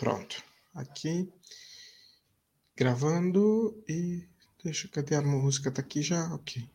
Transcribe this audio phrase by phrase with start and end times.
[0.00, 0.42] Pronto.
[0.74, 1.30] Aqui.
[2.74, 4.26] Gravando e.
[4.64, 5.70] Deixa, cadê a música?
[5.70, 6.32] Tá aqui já?
[6.32, 6.66] Ok.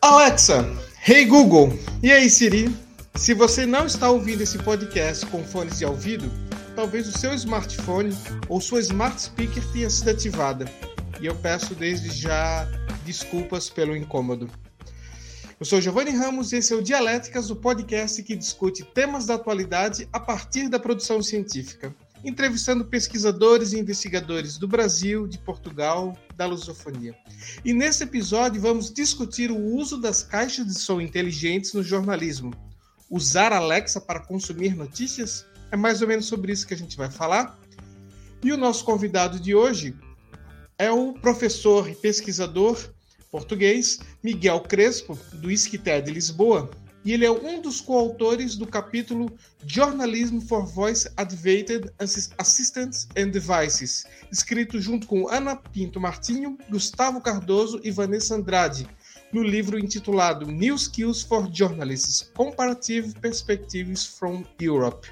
[0.00, 0.64] Alexa,
[1.06, 1.68] hey Google,
[2.02, 2.91] e aí Siri?
[3.14, 6.30] Se você não está ouvindo esse podcast com fones de ouvido,
[6.74, 8.16] talvez o seu smartphone
[8.48, 10.64] ou sua smart speaker tenha sido ativada.
[11.20, 12.66] E eu peço desde já
[13.04, 14.50] desculpas pelo incômodo.
[15.60, 19.34] Eu sou Giovanni Ramos e esse é o Dialéticas, o podcast que discute temas da
[19.34, 26.46] atualidade a partir da produção científica entrevistando pesquisadores e investigadores do Brasil, de Portugal, da
[26.46, 27.14] lusofonia.
[27.64, 32.52] E nesse episódio vamos discutir o uso das caixas de som inteligentes no jornalismo.
[33.12, 35.44] Usar Alexa para consumir notícias?
[35.70, 37.58] É mais ou menos sobre isso que a gente vai falar.
[38.42, 39.94] E o nosso convidado de hoje
[40.78, 42.78] é o professor e pesquisador
[43.30, 46.70] português Miguel Crespo, do Isquité de Lisboa,
[47.04, 49.30] e ele é um dos coautores do capítulo
[49.66, 51.90] Journalism for Voice Activated
[52.38, 58.88] Assistants and Devices, escrito junto com Ana Pinto Martinho, Gustavo Cardoso e Vanessa Andrade,
[59.32, 65.08] no livro intitulado New Skills for Journalists: Comparative Perspectives from Europe.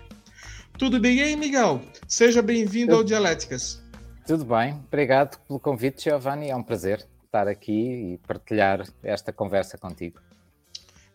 [0.79, 1.81] Tudo bem aí, Miguel?
[2.07, 3.83] Seja bem-vindo ao Dialéticas.
[4.27, 6.51] Tudo bem, obrigado pelo convite, Giovanni.
[6.51, 10.21] É um prazer estar aqui e partilhar esta conversa contigo.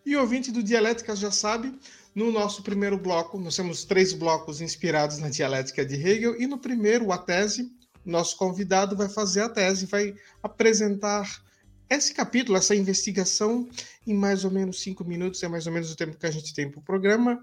[0.04, 1.78] E o ouvinte do Dialética já sabe,
[2.14, 6.58] no nosso primeiro bloco, nós temos três blocos inspirados na dialética de Hegel, e no
[6.58, 7.72] primeiro, a tese,
[8.04, 11.44] nosso convidado vai fazer a tese, vai apresentar
[11.88, 13.68] esse capítulo, essa investigação,
[14.06, 16.52] em mais ou menos cinco minutos, é mais ou menos o tempo que a gente
[16.54, 17.40] tem para o programa.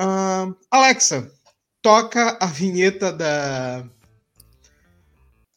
[0.00, 1.32] Uh, Alexa,
[1.82, 3.88] toca a vinheta da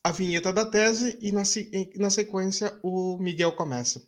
[0.04, 1.44] a vinheta da tese e na,
[1.96, 4.02] na sequência o Miguel começa.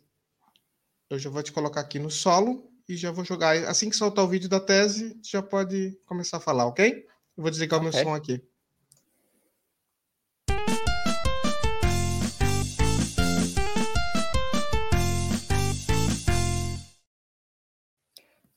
[1.10, 3.56] Eu já vou te colocar aqui no solo e já vou jogar.
[3.68, 7.06] Assim que soltar o vídeo da tese, já pode começar a falar, ok?
[7.36, 7.90] Eu vou desligar okay.
[7.90, 8.42] o meu som aqui.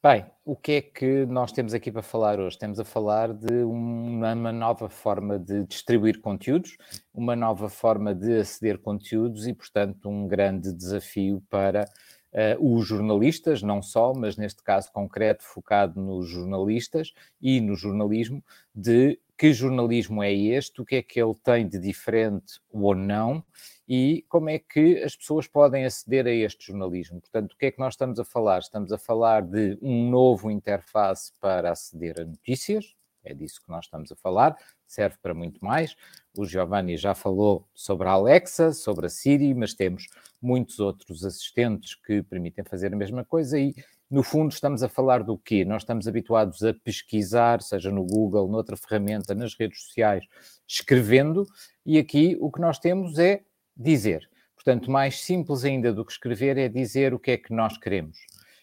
[0.05, 2.57] Bem, o que é que nós temos aqui para falar hoje?
[2.57, 6.75] Temos a falar de uma, nova forma de distribuir conteúdos,
[7.13, 11.85] uma nova forma de aceder conteúdos e, portanto, um grande desafio para
[12.33, 18.43] uh, os jornalistas, não só, mas neste caso concreto, focado nos jornalistas e no jornalismo,
[18.75, 23.41] de que jornalismo é este, o que é que ele tem de diferente ou não,
[23.87, 27.19] e como é que as pessoas podem aceder a este jornalismo.
[27.19, 28.59] Portanto, o que é que nós estamos a falar?
[28.59, 33.85] Estamos a falar de um novo interface para aceder a notícias, é disso que nós
[33.85, 34.55] estamos a falar,
[34.85, 35.95] serve para muito mais.
[36.37, 40.07] O Giovanni já falou sobre a Alexa, sobre a Siri, mas temos
[40.41, 43.73] muitos outros assistentes que permitem fazer a mesma coisa e,
[44.11, 45.63] no fundo, estamos a falar do quê?
[45.63, 50.25] Nós estamos habituados a pesquisar, seja no Google, noutra ferramenta, nas redes sociais,
[50.67, 51.47] escrevendo,
[51.85, 53.43] e aqui o que nós temos é
[53.75, 54.29] dizer.
[54.55, 58.17] Portanto, mais simples ainda do que escrever é dizer o que é que nós queremos.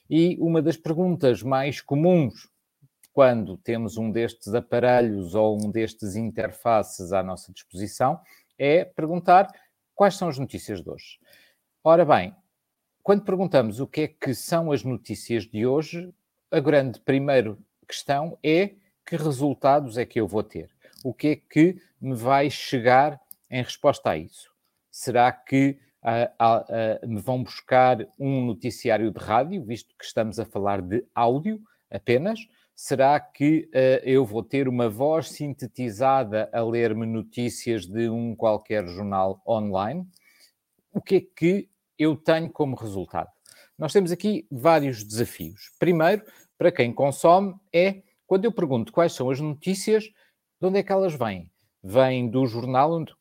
[0.08, 2.50] E uma das perguntas mais comuns
[3.12, 8.20] quando temos um destes aparelhos ou um destes interfaces à nossa disposição,
[8.58, 9.48] é perguntar
[9.94, 11.18] quais são as notícias de hoje.
[11.82, 12.34] Ora bem,
[13.02, 16.12] quando perguntamos o que é que são as notícias de hoje,
[16.50, 17.56] a grande primeira
[17.86, 20.70] questão é que resultados é que eu vou ter?
[21.02, 23.20] O que é que me vai chegar
[23.50, 24.49] em resposta a isso?
[25.02, 30.38] Será que uh, uh, uh, me vão buscar um noticiário de rádio, visto que estamos
[30.38, 31.58] a falar de áudio
[31.90, 32.38] apenas?
[32.76, 33.70] Será que
[34.04, 40.06] eu vou ter uma voz sintetizada a ler-me notícias de um qualquer jornal online?
[40.92, 43.30] O que é que eu tenho como resultado?
[43.78, 45.72] Nós temos aqui vários desafios.
[45.78, 46.22] Primeiro,
[46.58, 50.92] para quem consome, é quando eu pergunto quais são as notícias, de onde é que
[50.92, 51.50] elas vêm?
[51.82, 53.14] Vêm do jornal onde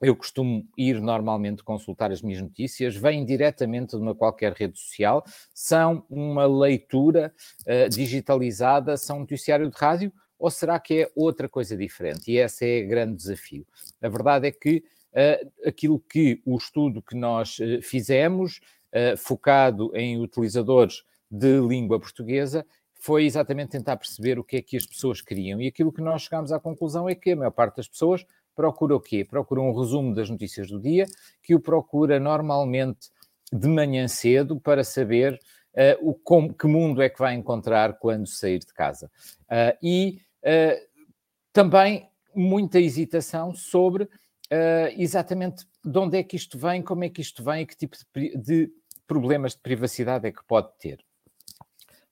[0.00, 5.24] eu costumo ir normalmente consultar as minhas notícias, vêm diretamente de uma qualquer rede social,
[5.54, 7.32] são uma leitura
[7.62, 12.30] uh, digitalizada, são um noticiário de rádio, ou será que é outra coisa diferente?
[12.30, 13.66] E esse é o grande desafio.
[14.02, 18.60] A verdade é que uh, aquilo que o estudo que nós uh, fizemos,
[19.18, 22.64] focado em utilizadores de língua portuguesa,
[22.94, 25.60] foi exatamente tentar perceber o que é que as pessoas queriam.
[25.60, 28.24] E aquilo que nós chegámos à conclusão é que a maior parte das pessoas
[28.56, 29.24] procura o quê?
[29.24, 31.06] Procura um resumo das notícias do dia,
[31.42, 33.10] que o procura normalmente
[33.52, 35.38] de manhã cedo para saber
[35.74, 39.10] uh, o que mundo é que vai encontrar quando sair de casa.
[39.42, 41.06] Uh, e uh,
[41.52, 44.08] também muita hesitação sobre
[44.96, 47.96] exatamente de onde é que isto vem, como é que isto vem e que tipo
[48.14, 48.70] de, de
[49.04, 51.00] problemas de privacidade é que pode ter.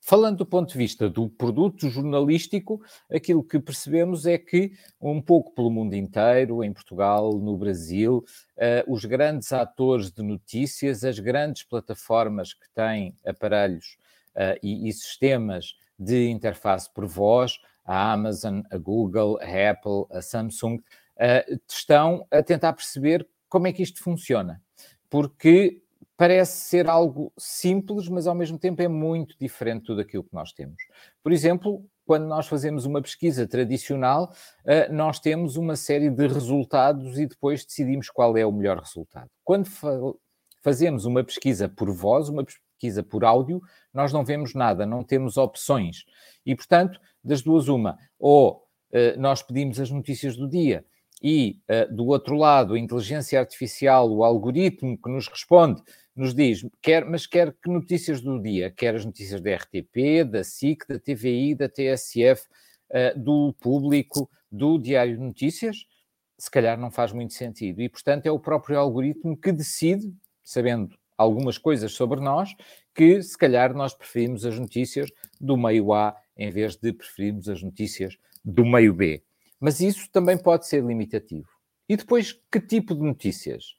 [0.07, 2.79] Falando do ponto de vista do produto jornalístico,
[3.11, 8.23] aquilo que percebemos é que, um pouco pelo mundo inteiro, em Portugal, no Brasil,
[8.59, 13.97] uh, os grandes atores de notícias, as grandes plataformas que têm aparelhos
[14.37, 20.21] uh, e, e, sistemas de interface por voz, a Amazon, a Google, a Apple, a
[20.21, 24.61] Samsung, uh, estão a tentar perceber como é que isto funciona.
[25.09, 25.83] Porque
[26.17, 30.35] parece ser algo simples, mas ao mesmo tempo é muito diferente de tudo aquilo que
[30.35, 30.77] nós temos.
[31.23, 34.33] Por exemplo, quando nós fazemos uma pesquisa tradicional,
[34.67, 39.29] eh, nós temos uma série de resultados e depois decidimos qual é o melhor resultado.
[39.43, 39.69] Quando
[40.63, 43.61] fazemos uma pesquisa por voz, uma pesquisa por áudio,
[43.93, 46.05] nós não vemos nada, não temos opções.
[46.45, 50.85] E, portanto, das duas, uma, ou eh, nós pedimos as notícias do dia
[51.23, 55.83] e, eh, do outro lado, a inteligência artificial, o algoritmo que nos responde,
[56.15, 60.45] nos diz, quer, mas quer que notícias do dia, quer as notícias da RTP, da
[60.45, 62.47] SIC, da TVI, da TSF,
[62.91, 65.87] uh, do público, do Diário de Notícias,
[66.39, 67.83] se calhar não faz muito sentido.
[67.83, 72.55] E, portanto, é o próprio algoritmo que decide, sabendo algumas coisas sobre nós,
[72.95, 75.11] que se calhar nós preferimos as notícias
[75.41, 79.23] do meio A em vez de preferirmos as notícias do meio B.
[79.59, 81.49] Mas isso também pode ser limitativo.
[81.89, 83.75] E depois, que tipo de notícias?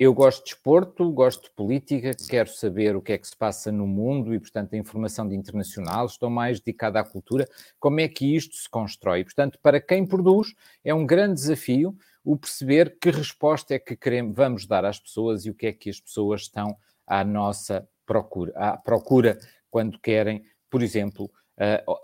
[0.00, 3.70] Eu gosto de esporto, gosto de política, quero saber o que é que se passa
[3.70, 7.46] no mundo e, portanto, a informação de internacional, estou mais dedicado à cultura.
[7.78, 9.24] Como é que isto se constrói?
[9.24, 11.94] Portanto, para quem produz, é um grande desafio
[12.24, 15.72] o perceber que resposta é que queremos, vamos dar às pessoas e o que é
[15.74, 16.74] que as pessoas estão
[17.06, 19.38] à nossa procura, à procura
[19.70, 21.30] quando querem, por exemplo,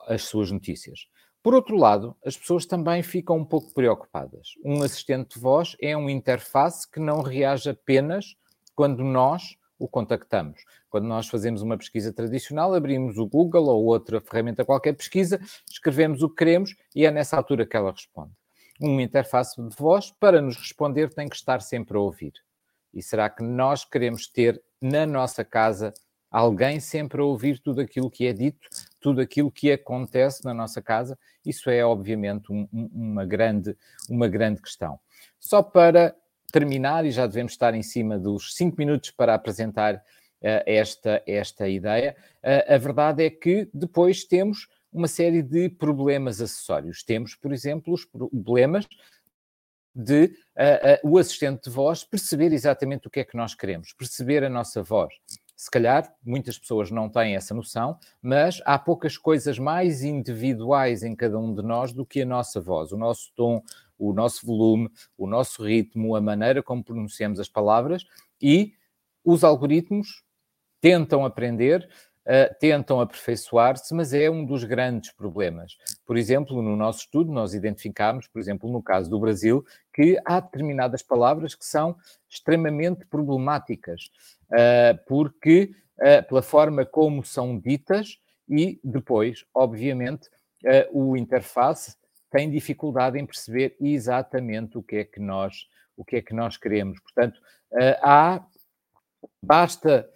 [0.06, 1.08] as suas notícias.
[1.46, 4.48] Por outro lado, as pessoas também ficam um pouco preocupadas.
[4.64, 8.34] Um assistente de voz é uma interface que não reage apenas
[8.74, 10.60] quando nós o contactamos.
[10.90, 15.40] Quando nós fazemos uma pesquisa tradicional, abrimos o Google ou outra ferramenta qualquer pesquisa,
[15.70, 18.32] escrevemos o que queremos e é nessa altura que ela responde.
[18.80, 22.32] Uma interface de voz, para nos responder, tem que estar sempre a ouvir.
[22.92, 25.94] E será que nós queremos ter na nossa casa
[26.36, 28.68] alguém sempre a ouvir tudo aquilo que é dito,
[29.00, 31.18] tudo aquilo que acontece na nossa casa.
[31.42, 33.74] Isso é, obviamente, um, uma, grande,
[34.06, 35.00] uma grande questão.
[35.40, 36.14] Só para
[36.52, 40.02] terminar, e já devemos estar em cima dos cinco minutos para apresentar uh,
[40.66, 47.02] esta, esta ideia, uh, a verdade é que depois temos uma série de problemas acessórios.
[47.02, 48.86] Temos, por exemplo, os problemas
[49.94, 54.44] de uh, o assistente de voz perceber exatamente o que é que nós queremos, perceber
[54.44, 55.14] a nossa voz.
[55.56, 61.16] Se calhar muitas pessoas não têm essa noção, mas há poucas coisas mais individuais em
[61.16, 63.62] cada um de nós do que a nossa voz, o nosso tom,
[63.98, 68.04] o nosso volume, o nosso ritmo, a maneira como pronunciamos as palavras
[68.40, 68.74] e
[69.24, 70.22] os algoritmos
[70.78, 71.88] tentam aprender,
[72.26, 75.78] uh, tentam aperfeiçoar-se, mas é um dos grandes problemas.
[76.04, 80.38] Por exemplo, no nosso estudo, nós identificámos, por exemplo, no caso do Brasil, que há
[80.38, 81.96] determinadas palavras que são
[82.28, 84.10] extremamente problemáticas
[85.06, 90.28] porque uh, pela forma como são ditas e depois, obviamente,
[90.64, 91.96] uh, o interface
[92.30, 96.58] tem dificuldade em perceber exatamente o que é que nós o que é que nós
[96.58, 97.00] queremos.
[97.00, 97.40] Portanto,
[98.02, 98.44] há
[99.42, 100.06] basta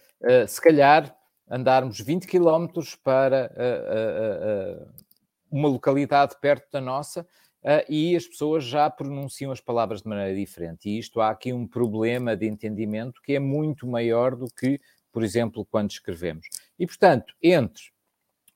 [0.47, 1.17] se calhar
[1.49, 3.51] andarmos 20 quilómetros para
[5.51, 7.27] uma localidade perto da nossa
[7.63, 10.89] Uh, e as pessoas já pronunciam as palavras de maneira diferente.
[10.89, 14.81] E isto há aqui um problema de entendimento que é muito maior do que,
[15.13, 16.47] por exemplo, quando escrevemos.
[16.79, 17.83] E, portanto, entre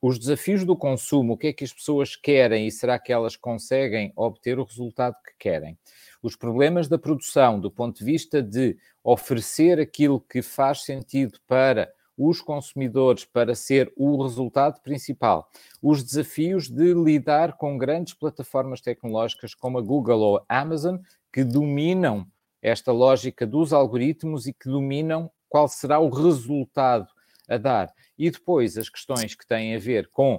[0.07, 3.37] os desafios do consumo, o que é que as pessoas querem e será que elas
[3.37, 5.79] conseguem obter o resultado que querem?
[6.23, 11.91] Os problemas da produção, do ponto de vista de oferecer aquilo que faz sentido para
[12.17, 15.51] os consumidores para ser o resultado principal.
[15.83, 20.99] Os desafios de lidar com grandes plataformas tecnológicas como a Google ou a Amazon,
[21.33, 22.27] que dominam
[22.63, 27.09] esta lógica dos algoritmos e que dominam qual será o resultado
[27.49, 27.93] a dar.
[28.17, 30.39] E depois as questões que têm a ver com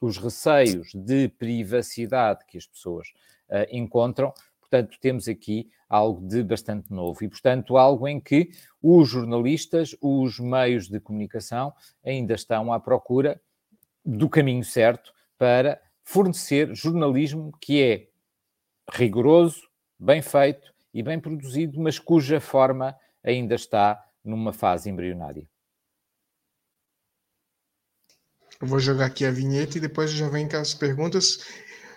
[0.00, 3.08] os receios de privacidade que as pessoas
[3.48, 4.32] uh, encontram.
[4.70, 8.50] Portanto, temos aqui algo de bastante novo e, portanto, algo em que
[8.82, 11.72] os jornalistas, os meios de comunicação
[12.04, 13.40] ainda estão à procura
[14.04, 18.08] do caminho certo para fornecer jornalismo que é
[18.92, 19.62] rigoroso,
[19.98, 25.48] bem feito e bem produzido, mas cuja forma ainda está numa fase embrionária.
[28.60, 31.38] Eu vou jogar aqui a vinheta e depois já vem com as perguntas.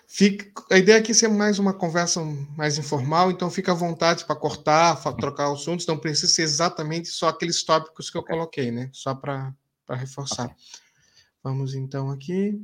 [0.08, 2.22] Fica, a ideia aqui é ser mais uma conversa
[2.58, 7.08] mais informal, então fica à vontade para cortar, pra trocar assuntos, não precisa ser exatamente
[7.08, 8.90] só aqueles tópicos que eu coloquei, né?
[8.92, 9.56] Só para
[9.90, 10.46] reforçar.
[10.46, 10.56] Okay.
[11.44, 12.62] Vamos então aqui.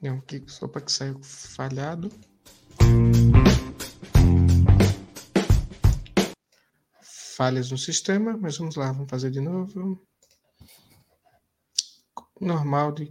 [0.00, 2.10] Não, aqui só para que saiu falhado.
[7.40, 9.98] Falhas no sistema, mas vamos lá, vamos fazer de novo.
[12.38, 13.10] Normal de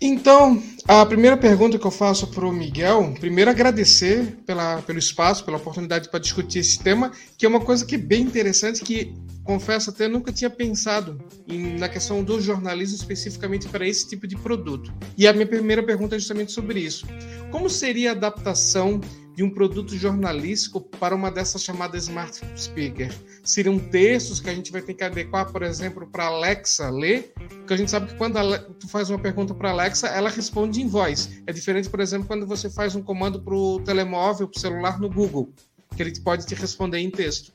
[0.00, 0.60] Então,
[0.98, 5.56] a primeira pergunta que eu faço para o Miguel, primeiro agradecer pela, pelo espaço, pela
[5.56, 9.90] oportunidade para discutir esse tema, que é uma coisa que é bem interessante, que confesso
[9.90, 14.92] até nunca tinha pensado em, na questão do jornalismo especificamente para esse tipo de produto.
[15.16, 17.06] E a minha primeira pergunta é justamente sobre isso.
[17.52, 19.00] Como seria a adaptação
[19.34, 23.12] de um produto jornalístico para uma dessas chamadas smart speaker?
[23.42, 27.32] Seriam textos que a gente vai ter que adequar, por exemplo, para Alexa ler?
[27.36, 28.36] Porque a gente sabe que quando
[28.74, 31.30] tu faz uma pergunta para Alexa, ela responde em voz.
[31.46, 35.00] É diferente, por exemplo, quando você faz um comando para o telemóvel, para o celular
[35.00, 35.52] no Google,
[35.96, 37.52] que ele pode te responder em texto.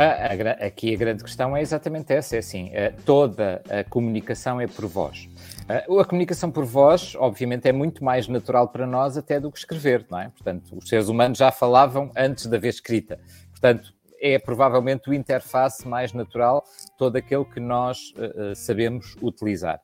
[0.00, 4.58] A, a, aqui a grande questão é exatamente essa: é assim, a, toda a comunicação
[4.58, 5.28] é por voz.
[5.68, 9.58] A, a comunicação por voz, obviamente, é muito mais natural para nós até do que
[9.58, 10.30] escrever, não é?
[10.30, 13.20] Portanto, os seres humanos já falavam antes da vez escrita.
[13.50, 16.64] Portanto, é provavelmente o interface mais natural,
[16.96, 19.82] todo aquele que nós uh, sabemos utilizar.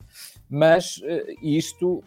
[0.49, 2.03] Mas uh, isto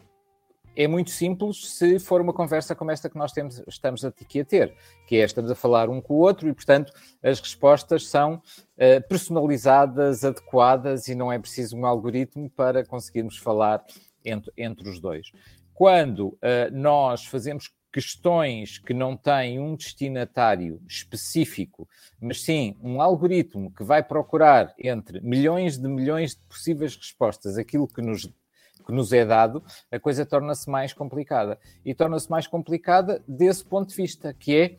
[0.76, 4.46] é muito simples se for uma conversa como esta que nós temos, estamos aqui a
[4.46, 4.76] ter,
[5.08, 9.08] que é estamos a falar um com o outro e, portanto, as respostas são uh,
[9.08, 13.84] personalizadas, adequadas e não é preciso um algoritmo para conseguirmos falar
[14.24, 15.32] entre, entre os dois.
[15.74, 16.38] Quando uh,
[16.72, 21.88] nós fazemos questões que não têm um destinatário específico,
[22.22, 27.88] mas sim um algoritmo que vai procurar entre milhões de milhões de possíveis respostas aquilo
[27.88, 28.32] que nos
[28.90, 31.60] que nos é dado, a coisa torna-se mais complicada.
[31.86, 34.78] E torna-se mais complicada desse ponto de vista, que é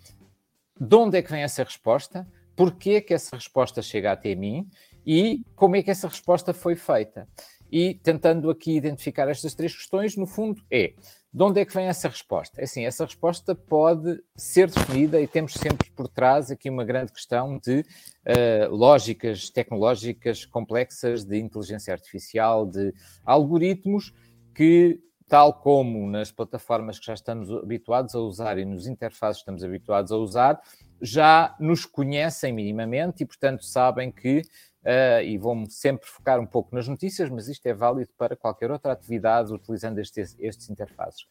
[0.78, 2.26] de onde é que vem essa resposta,
[2.56, 4.68] porquê é que essa resposta chega até mim
[5.06, 7.28] e como é que essa resposta foi feita.
[7.70, 10.94] E tentando aqui identificar estas três questões, no fundo, é
[11.32, 12.60] de onde é que vem essa resposta?
[12.60, 17.12] É assim, essa resposta pode ser definida e temos sempre por trás aqui uma grande
[17.12, 22.92] questão de uh, lógicas tecnológicas complexas de inteligência artificial, de
[23.24, 24.12] algoritmos
[24.52, 29.42] que, tal como nas plataformas que já estamos habituados a usar e nos interfaces que
[29.42, 30.60] estamos habituados a usar,
[31.00, 34.42] já nos conhecem minimamente e, portanto, sabem que
[34.80, 38.70] Uh, e vou-me sempre focar um pouco nas notícias, mas isto é válido para qualquer
[38.70, 41.26] outra atividade utilizando estes, estes interfaces.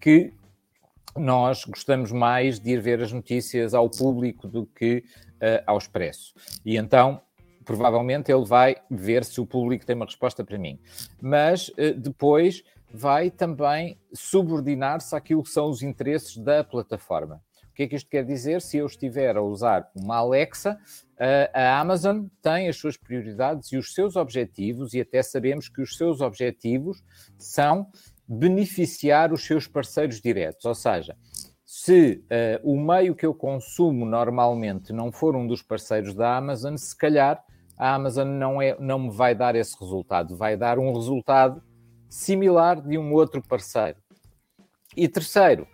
[0.00, 0.34] Que
[1.16, 5.04] nós gostamos mais de ir ver as notícias ao público do que
[5.36, 6.34] uh, ao expresso.
[6.64, 7.20] E então,
[7.64, 10.80] provavelmente, ele vai ver se o público tem uma resposta para mim.
[11.22, 17.40] Mas uh, depois vai também subordinar-se àquilo que são os interesses da plataforma
[17.78, 18.60] que é que isto quer dizer?
[18.60, 20.76] Se eu estiver a usar uma Alexa,
[21.54, 25.96] a Amazon tem as suas prioridades e os seus objetivos, e até sabemos que os
[25.96, 27.04] seus objetivos
[27.38, 27.86] são
[28.26, 31.16] beneficiar os seus parceiros diretos, ou seja,
[31.64, 36.76] se uh, o meio que eu consumo normalmente não for um dos parceiros da Amazon,
[36.76, 37.42] se calhar
[37.76, 41.62] a Amazon não, é, não me vai dar esse resultado, vai dar um resultado
[42.10, 43.98] similar de um outro parceiro.
[44.96, 45.68] E terceiro,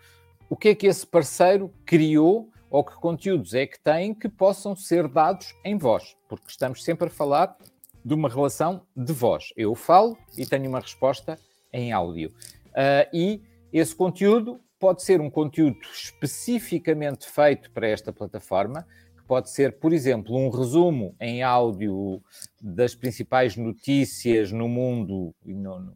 [0.55, 4.77] o que é que esse parceiro criou ou que conteúdos é que tem que possam
[4.77, 7.57] ser dados em voz, porque estamos sempre a falar
[8.05, 9.53] de uma relação de voz.
[9.57, 11.41] Eu falo e tenho uma resposta
[11.73, 12.33] em áudio.
[12.69, 13.43] Uh, e
[13.73, 19.93] esse conteúdo pode ser um conteúdo especificamente feito para esta plataforma, que pode ser, por
[19.93, 22.23] exemplo, um resumo em áudio
[22.63, 25.93] das principais notícias no mundo e no,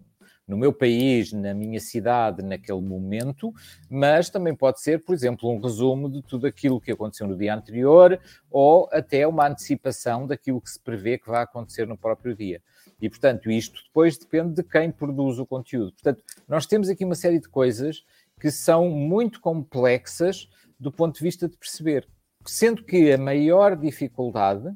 [0.48, 3.52] no meu país, na minha cidade, naquele momento,
[3.90, 7.54] mas também pode ser, por exemplo, um resumo de tudo aquilo que aconteceu no dia
[7.54, 8.18] anterior
[8.50, 12.62] ou até uma antecipação daquilo que se prevê que vai acontecer no próprio dia.
[13.00, 15.92] E, portanto, isto depois depende de quem produz o conteúdo.
[15.92, 18.04] Portanto, nós temos aqui uma série de coisas
[18.40, 20.48] que são muito complexas
[20.80, 22.08] do ponto de vista de perceber.
[22.46, 24.72] Sendo que a maior dificuldade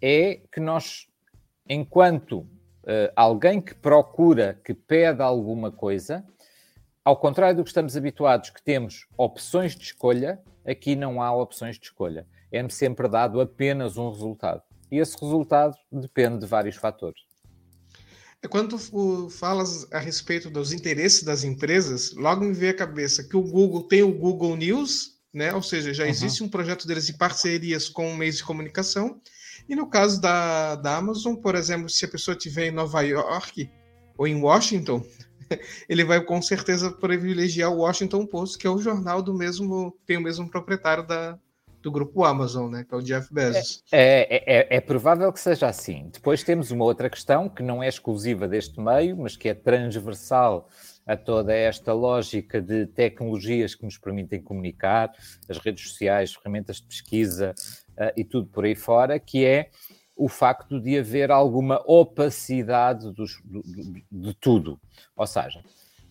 [0.00, 1.08] é que nós,
[1.68, 2.46] enquanto
[2.84, 6.24] uh, alguém que procura, que pede alguma coisa,
[7.04, 11.78] ao contrário do que estamos habituados, que temos opções de escolha, aqui não há opções
[11.78, 12.26] de escolha.
[12.50, 14.62] é-me sempre dado apenas um resultado.
[14.90, 17.22] E esse resultado depende de vários fatores.
[18.42, 23.22] É quando tu falas a respeito dos interesses das empresas, logo me veio a cabeça
[23.22, 25.54] que o Google tem o Google News, né?
[25.54, 26.10] Ou seja, já uhum.
[26.10, 29.20] existe um projeto deles de parcerias com meios de comunicação.
[29.68, 33.70] E no caso da, da Amazon, por exemplo, se a pessoa estiver em Nova York
[34.16, 35.04] ou em Washington,
[35.88, 40.16] ele vai com certeza privilegiar o Washington Post, que é o jornal do mesmo, tem
[40.16, 41.38] o mesmo proprietário da,
[41.82, 43.82] do grupo Amazon, né, que é o Jeff Bezos.
[43.90, 46.08] É, é, é, é, provável que seja assim.
[46.12, 50.68] Depois temos uma outra questão que não é exclusiva deste meio, mas que é transversal
[51.04, 55.10] a toda esta lógica de tecnologias que nos permitem comunicar,
[55.48, 57.52] as redes sociais, ferramentas de pesquisa
[57.98, 59.70] uh, e tudo por aí fora, que é
[60.16, 64.78] o facto de haver alguma opacidade dos, de, de tudo.
[65.16, 65.60] Ou seja,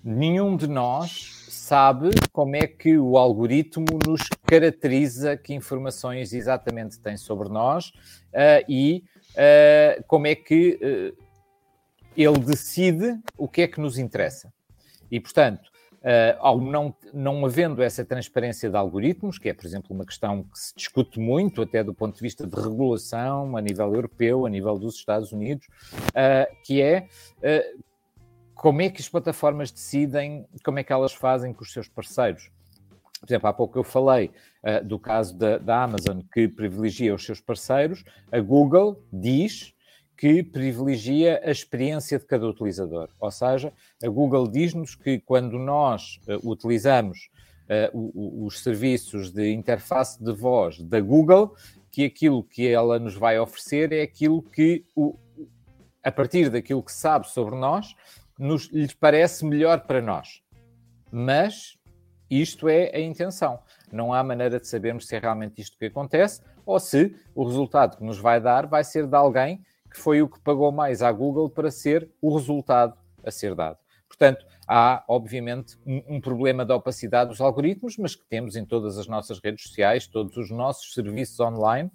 [0.03, 7.15] nenhum de nós sabe como é que o algoritmo nos caracteriza, que informações exatamente tem
[7.15, 11.23] sobre nós uh, e uh, como é que uh,
[12.17, 14.51] ele decide o que é que nos interessa.
[15.09, 15.71] E, portanto,
[16.39, 20.59] ao não, não havendo essa transparência de algoritmos, que é, por exemplo, uma questão que
[20.59, 24.77] se discute muito, até do ponto de vista de regulação a nível europeu, a nível
[24.79, 25.67] dos Estados Unidos,
[26.65, 27.07] que é
[28.61, 32.51] como é que as plataformas decidem, como é que elas fazem com os seus parceiros.
[33.19, 34.29] Por exemplo, há pouco eu falei
[34.63, 39.73] uh, do caso da, da, Amazon que privilegia os seus parceiros, a Google diz
[40.21, 43.09] que privilegia a experiência de cada utilizador.
[43.19, 43.73] Ou seja,
[44.03, 47.31] a Google diz-nos que quando nós uh, utilizamos
[47.91, 51.55] uh, os serviços de interface de voz da Google,
[51.89, 55.17] que aquilo que ela nos vai oferecer é aquilo que, o,
[56.03, 57.95] a partir daquilo que sabe sobre nós,
[58.37, 60.43] nos, lhes parece melhor para nós.
[61.11, 61.79] Mas
[62.29, 63.57] isto é a intenção.
[63.91, 67.97] Não há maneira de sabermos se é realmente isto que acontece ou se o resultado
[67.97, 71.11] que nos vai dar vai ser de alguém que foi o que pagou mais à
[71.11, 73.77] Google para ser o resultado a ser dado.
[74.07, 78.97] Portanto, há, obviamente, um, um, problema de opacidade dos algoritmos, mas que temos em todas
[78.97, 81.91] as nossas redes sociais, todos os nossos serviços online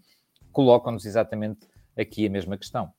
[0.52, 2.92] colocam-nos exatamente aqui a mesma questão.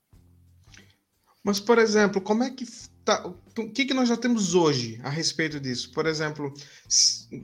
[1.43, 2.65] Mas, por exemplo, como é que
[3.07, 5.93] tá, o que, que nós já temos hoje a respeito disso?
[5.93, 6.53] Por exemplo,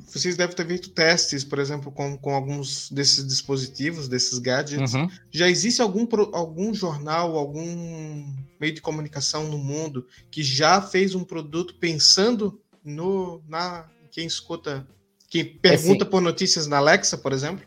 [0.06, 4.94] vocês devem ter feito testes, por exemplo, com, com alguns desses dispositivos, desses gadgets.
[4.94, 5.10] Uhum.
[5.32, 8.28] Já existe algum, algum jornal, algum
[8.60, 14.86] meio de comunicação no mundo que já fez um produto pensando no na quem escuta,
[15.30, 17.66] quem pergunta é por notícias na Alexa, por exemplo?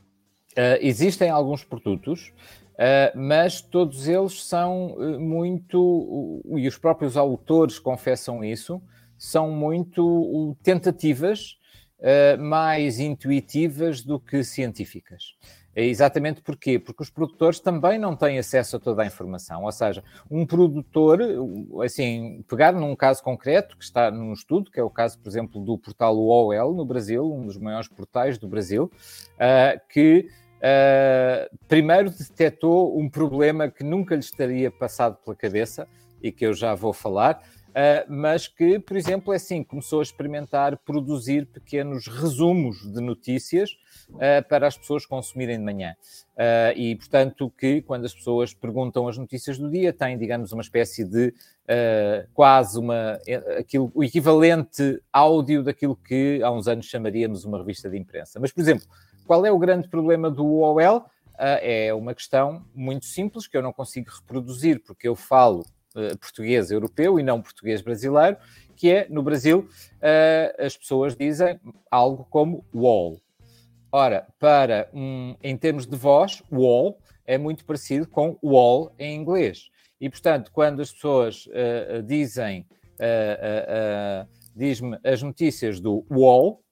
[0.52, 2.30] Uh, existem alguns produtos
[2.76, 8.82] Uh, mas todos eles são uh, muito, e os próprios autores confessam isso,
[9.16, 11.56] são muito tentativas
[11.98, 15.34] eh, mais intuitivas do que científicas.
[15.74, 16.78] É exatamente porquê?
[16.78, 19.64] Porque os produtores também não têm acesso a toda a informação.
[19.64, 21.20] Ou seja, um produtor,
[21.82, 25.58] assim, pegar num caso concreto que está num estudo, que é o caso, por exemplo,
[25.64, 28.90] do portal UOL no Brasil, um dos maiores portais do Brasil,
[29.88, 30.28] que
[30.66, 35.86] Uh, primeiro detectou um problema que nunca lhe estaria passado pela cabeça
[36.20, 40.02] e que eu já vou falar, uh, mas que, por exemplo, é assim, começou a
[40.02, 43.70] experimentar produzir pequenos resumos de notícias
[44.10, 45.94] uh, para as pessoas consumirem de manhã.
[46.74, 51.04] e, portanto, que quando as pessoas perguntam as notícias do dia, têm, digamos, uma espécie
[51.04, 51.32] de
[52.34, 53.18] quase uma,
[53.58, 58.38] aquilo, o equivalente áudio daquilo que há uns anos chamaríamos uma revista de imprensa.
[58.38, 58.86] Mas, por exemplo,
[59.26, 60.98] qual é o grande problema do UOL?
[60.98, 66.16] Uh, é uma questão muito simples que eu não consigo reproduzir porque eu falo uh,
[66.18, 68.38] português europeu e não português brasileiro,
[68.74, 71.60] que é no Brasil uh, as pessoas dizem
[71.90, 73.20] algo como wall.
[73.92, 79.68] Ora, para um, em termos de voz, wall é muito parecido com wall em inglês.
[80.00, 81.48] E portanto, quando as pessoas
[82.04, 82.66] dizem
[84.54, 86.62] diz-me as notícias do wall,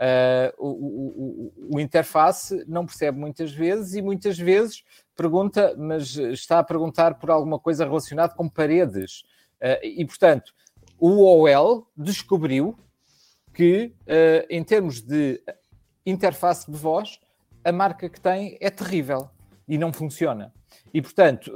[0.00, 4.82] Uh, o, o, o, interface não percebe muitas vezes e muitas vezes
[5.14, 9.24] pergunta, mas está a perguntar por alguma coisa relacionada com paredes.
[9.60, 10.54] Uh, e, portanto,
[10.98, 12.78] o OL descobriu
[13.52, 15.38] que, uh, em termos de
[16.06, 17.20] interface de voz,
[17.62, 19.28] a marca que tem é terrível
[19.68, 20.50] e não funciona.
[20.94, 21.52] E, portanto,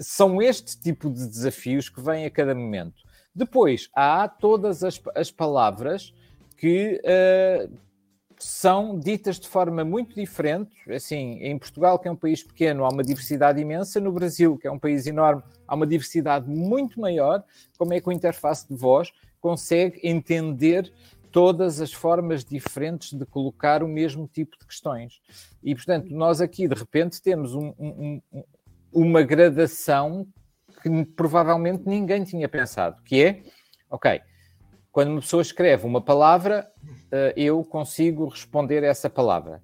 [0.00, 3.04] são este tipo de desafios que vêm a cada momento.
[3.32, 6.12] Depois, há todas as, as palavras
[6.56, 7.70] que uh,
[8.38, 10.70] são ditas de forma muito diferente.
[10.90, 14.00] Assim, em Portugal, que é um país pequeno, há uma diversidade imensa.
[14.00, 17.42] No Brasil, que é um país enorme, há uma diversidade muito maior.
[17.78, 20.92] Como é que a interface de voz consegue entender
[21.30, 25.20] todas as formas diferentes de colocar o mesmo tipo de questões.
[25.62, 28.22] E, portanto, nós aqui, de repente, temos um, um,
[28.90, 30.26] uma gradação
[30.82, 33.42] que provavelmente ninguém tinha pensado, que é,
[33.90, 34.20] ok,
[34.96, 36.72] quando uma pessoa escreve uma palavra,
[37.12, 39.62] eh, eu consigo responder essa palavra.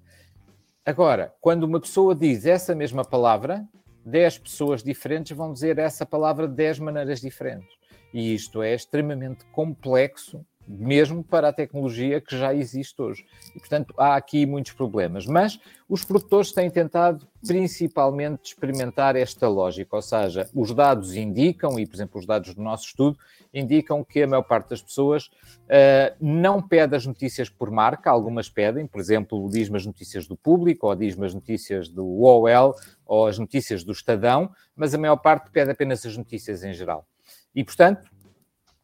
[0.85, 3.67] Agora, quando uma pessoa diz essa mesma palavra,
[4.05, 7.75] 10 pessoas diferentes vão dizer essa palavra de 10 maneiras diferentes.
[8.13, 13.25] E isto é extremamente complexo mesmo para a tecnologia que já existe hoje.
[13.55, 15.25] E, portanto, há aqui muitos problemas.
[15.25, 21.85] Mas os produtores têm tentado principalmente experimentar esta lógica, ou seja, os dados indicam, e
[21.85, 23.17] por exemplo, os dados do nosso estudo
[23.53, 28.49] indicam que a maior parte das pessoas uh, não pede as notícias por marca, algumas
[28.49, 32.73] pedem, por exemplo, diz-me as notícias do público, ou diz-me as notícias do UOL,
[33.05, 37.05] ou as notícias do Estadão, mas a maior parte pede apenas as notícias em geral.
[37.53, 38.09] E, portanto,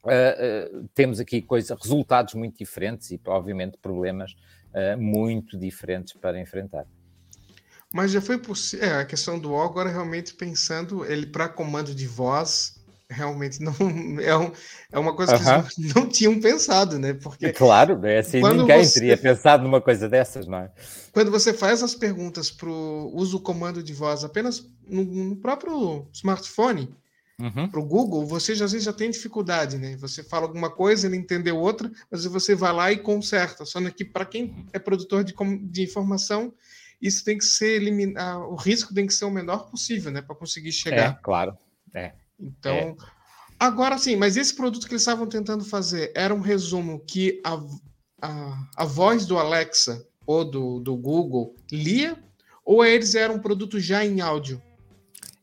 [0.04, 4.32] Uh, uh, temos aqui coisa, resultados muito diferentes e, obviamente, problemas
[4.74, 6.86] uh, muito diferentes para enfrentar.
[7.94, 8.88] Mas já foi possível.
[8.88, 13.74] É, a questão do O, agora realmente pensando, ele para comando de voz, realmente não
[14.22, 14.52] é, um,
[14.92, 17.14] é uma coisa que eles não tinham pensado, né?
[17.14, 17.52] Porque.
[17.52, 20.72] Claro, é assim, ninguém você, teria pensado numa coisa dessas, não é?
[21.12, 25.36] Quando você faz as perguntas para o uso do comando de voz apenas no, no
[25.36, 26.96] próprio smartphone
[27.40, 27.70] Uhum.
[27.70, 29.96] Para o Google, você já, às vezes já tem dificuldade, né?
[29.98, 33.66] Você fala alguma coisa, ele entendeu outra, mas você vai lá e conserta.
[33.66, 36.54] Só que para quem é produtor de, de informação,
[37.02, 40.22] isso tem que ser eliminado, o risco tem que ser o menor possível, né?
[40.22, 41.12] Para conseguir chegar.
[41.12, 41.58] É, claro.
[41.96, 42.12] É.
[42.38, 42.96] Então, é.
[43.58, 47.58] agora sim, mas esse produto que eles estavam tentando fazer era um resumo que a,
[48.22, 52.22] a, a voz do Alexa ou do, do Google lia,
[52.66, 54.62] ou eles eram um produto já em áudio?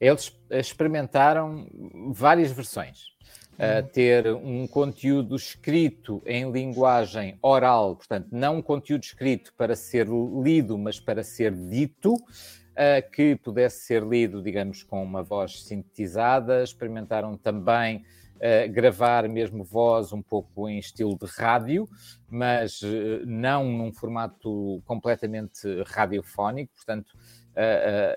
[0.00, 1.66] Eles experimentaram
[2.12, 3.16] várias versões.
[3.54, 10.06] Uh, ter um conteúdo escrito em linguagem oral, portanto, não um conteúdo escrito para ser
[10.06, 16.62] lido, mas para ser dito, uh, que pudesse ser lido, digamos, com uma voz sintetizada.
[16.62, 18.04] Experimentaram também
[18.34, 21.88] uh, gravar mesmo voz um pouco em estilo de rádio,
[22.28, 22.82] mas
[23.24, 27.16] não num formato completamente radiofónico, portanto,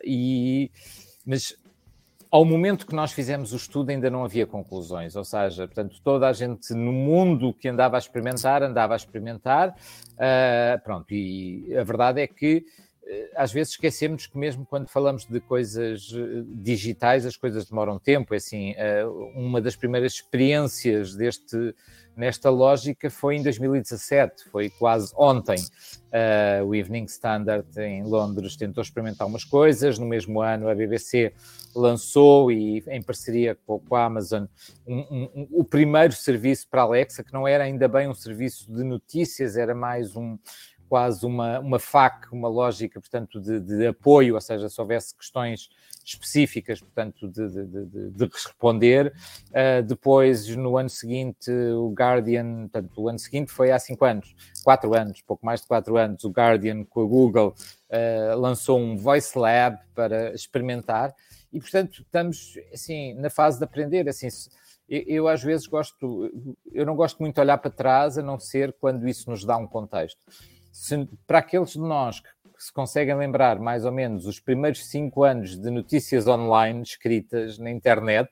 [0.03, 0.69] e
[1.25, 1.55] mas
[2.31, 6.27] ao momento que nós fizemos o estudo ainda não havia conclusões, ou seja, portanto, toda
[6.27, 11.83] a gente no mundo que andava a experimentar, andava a experimentar, uh, pronto, e a
[11.83, 12.63] verdade é que
[13.35, 18.33] às vezes esquecemos que mesmo quando falamos de coisas uh, digitais, as coisas demoram tempo,
[18.33, 18.75] é assim,
[19.35, 21.75] uma das primeiras experiências deste
[22.19, 25.57] nesta lógica foi em 2017, foi quase ontem.
[26.65, 31.33] O Evening Standard em Londres tentou experimentar umas coisas, no mesmo ano a BBC
[31.73, 34.45] lançou, e em parceria com, com a Amazon,
[34.85, 38.69] um, um, um, o primeiro serviço para Alexa, que não era ainda bem um serviço
[38.69, 40.37] de notícias, era mais um,
[40.89, 45.69] quase uma, uma FAQ, uma lógica, portanto, de, de apoio, ou seja, se houvesse questões
[46.03, 49.13] específicas, portanto, de, de, de responder.
[49.49, 54.35] Uh, depois, no ano seguinte, o Guardian, portanto, o ano seguinte foi há cinco anos,
[54.63, 57.55] quatro anos, pouco mais de quatro anos, o Guardian com a Google
[57.89, 61.13] uh, lançou um Voice Lab para experimentar
[61.53, 64.27] e, portanto, estamos, assim, na fase de aprender, assim,
[64.87, 66.31] eu, eu, às vezes gosto,
[66.71, 69.55] eu não gosto muito de olhar para trás, a não ser quando isso nos dá
[69.55, 70.19] um contexto
[71.27, 72.29] para aqueles de nós que
[72.65, 77.71] se conseguem lembrar mais ou menos os primeiros cinco anos de notícias online escritas na
[77.71, 78.29] internet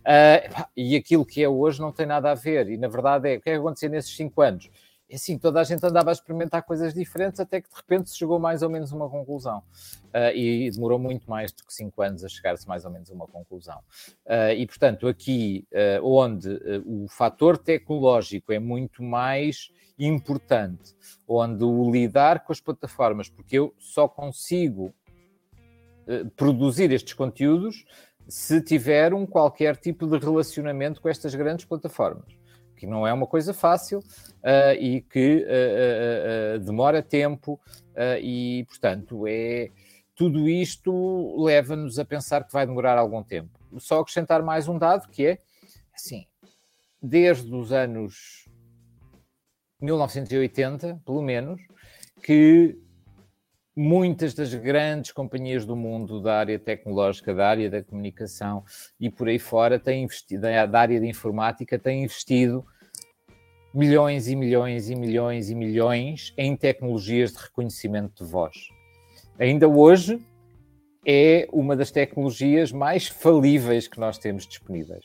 [0.00, 2.70] uh, e aquilo que é hoje não tem nada a ver.
[2.70, 4.70] E na verdade é o que é que aconteceu nesses cinco anos?
[5.12, 8.40] Assim, toda a gente andava a experimentar coisas diferentes até que de repente se chegou
[8.40, 9.62] mais ou menos a uma conclusão.
[10.06, 13.14] Uh, e demorou muito mais do que cinco anos a chegar-se mais ou menos a
[13.14, 13.78] uma conclusão.
[14.26, 16.48] Uh, e portanto, aqui uh, onde
[16.84, 20.94] o fator tecnológico é muito mais importante,
[21.26, 24.92] onde o lidar com as plataformas, porque eu só consigo
[26.36, 27.84] produzir estes conteúdos
[28.28, 32.35] se tiver um qualquer tipo de relacionamento com estas grandes plataformas
[32.76, 37.60] que não é uma coisa fácil uh, e que uh, uh, demora tempo
[38.20, 39.70] e, portanto, é
[40.14, 43.58] tudo isto leva-nos a pensar que vai demorar algum tempo.
[43.78, 45.38] Só acrescentar mais um dado que é
[45.94, 46.26] assim,
[47.02, 48.46] desde os anos
[49.80, 51.60] 1980, pelo menos,
[52.22, 52.78] que
[53.76, 58.64] muitas das grandes companhias do mundo da área tecnológica, da área da comunicação
[58.98, 62.64] e por aí fora têm investido, da área de informática, têm investido
[63.74, 68.56] milhões e milhões e milhões e milhões em tecnologias de reconhecimento de voz.
[69.38, 70.18] Ainda hoje
[71.06, 75.04] é uma das tecnologias mais falíveis que nós temos disponíveis.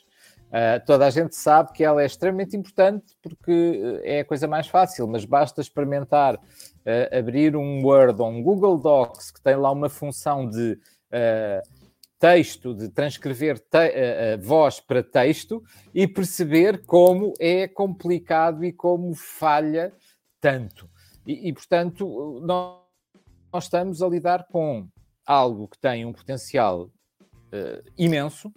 [0.51, 4.67] Uh, toda a gente sabe que ela é extremamente importante porque é a coisa mais
[4.67, 9.71] fácil, mas basta experimentar uh, abrir um Word ou um Google Docs que tem lá
[9.71, 11.61] uma função de uh,
[12.19, 19.93] texto, de transcrever te voz para texto e perceber como é complicado e como falha
[20.41, 20.89] tanto.
[21.25, 22.77] E, e portanto, nós,
[23.53, 24.85] nós, estamos a lidar com
[25.25, 26.89] algo que tem um potencial
[27.97, 28.53] imenso,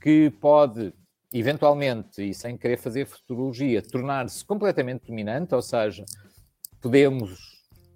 [0.00, 0.94] que pode
[1.32, 6.04] eventualmente, e sem querer fazer futurologia, tornar-se completamente dominante, ou seja,
[6.80, 7.38] podemos,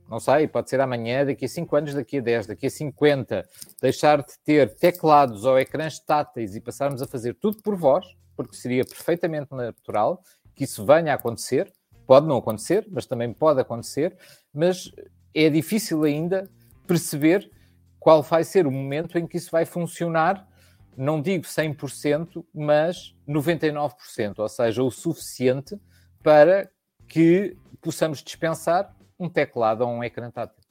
[0.08, 3.48] não sei, pode ser amanhã, daqui a 5 anos, daqui a 10, daqui a 50,
[3.80, 8.04] deixar de ter teclados ou ecrãs táteis e passarmos a fazer tudo por voz,
[8.36, 10.22] porque seria perfeitamente natural
[10.54, 11.72] que isso venha a acontecer.
[12.06, 14.16] Pode não acontecer, mas também pode acontecer,
[14.52, 14.90] mas
[15.34, 16.50] é difícil ainda
[16.86, 17.50] perceber
[17.98, 20.46] qual vai ser o momento em que isso vai funcionar
[20.96, 25.78] não digo 100%, mas 99%, ou seja, o suficiente
[26.22, 26.70] para
[27.08, 30.61] que possamos dispensar um teclado ou um ecrã tátil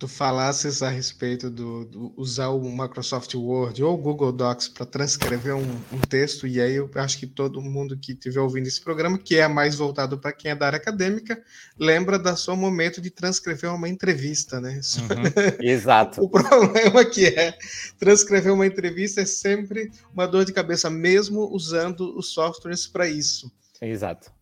[0.00, 4.86] tu falasses a respeito do, do, usar o Microsoft Word ou o Google Docs para
[4.86, 8.80] transcrever um, um, texto, e aí eu acho que todo mundo que estiver ouvindo esse
[8.80, 11.40] programa, que é mais voltado para quem é da área acadêmica,
[11.78, 14.80] lembra da seu momento de transcrever uma entrevista, né?
[14.96, 16.22] Uhum, exato.
[16.24, 17.54] o problema que é
[17.98, 23.52] transcrever uma entrevista é sempre uma dor de cabeça, mesmo usando os softwares para isso.
[23.82, 24.32] Exato.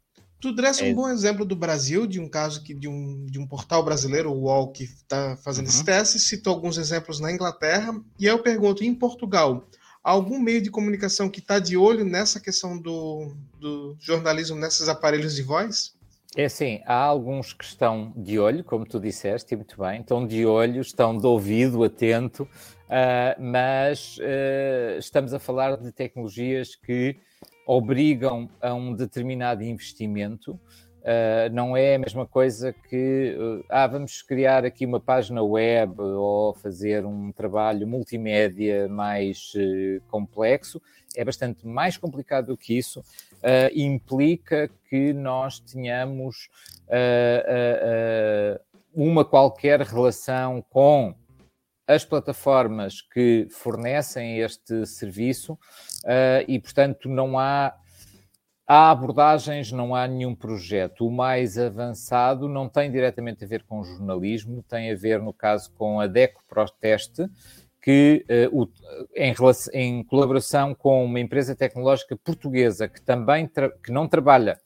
[0.40, 0.90] Tu desse é.
[0.90, 4.30] um bom exemplo do Brasil, de um caso que de um, de um portal brasileiro,
[4.30, 5.72] o UOL, que está fazendo uhum.
[5.72, 9.66] esse teste, citou alguns exemplos na Inglaterra, e aí eu pergunto, em Portugal,
[10.02, 15.34] algum meio de comunicação que está de olho nessa questão do, do jornalismo nesses aparelhos
[15.34, 15.96] de voz?
[16.36, 20.46] É assim, há alguns que estão de olho, como tu disseste, muito bem, estão de
[20.46, 27.16] olho, estão de ouvido atento, uh, mas uh, estamos a falar de tecnologias que
[27.68, 30.58] obrigam a um determinado investimento.
[31.00, 36.00] Uh, não é a mesma coisa que uh, ah, vamos criar aqui uma página web
[36.00, 40.80] ou fazer um trabalho multimédia mais uh, complexo.
[41.14, 43.02] É bastante mais complicado do que isso.
[43.74, 46.48] implica que nós tenhamos
[48.94, 51.14] uma qualquer relação com
[51.88, 57.74] as plataformas que fornecem este serviço uh, e, portanto, não há,
[58.66, 61.06] há abordagens, não há nenhum projeto.
[61.06, 65.72] O mais avançado não tem diretamente a ver com jornalismo, tem a ver, no caso,
[65.72, 67.26] com a DECO Proteste,
[67.80, 68.22] que
[68.52, 68.68] uh, o,
[69.16, 69.34] em,
[69.72, 73.50] em, colaboração com uma empresa tecnológica portuguesa que também
[73.82, 74.60] que não trabalha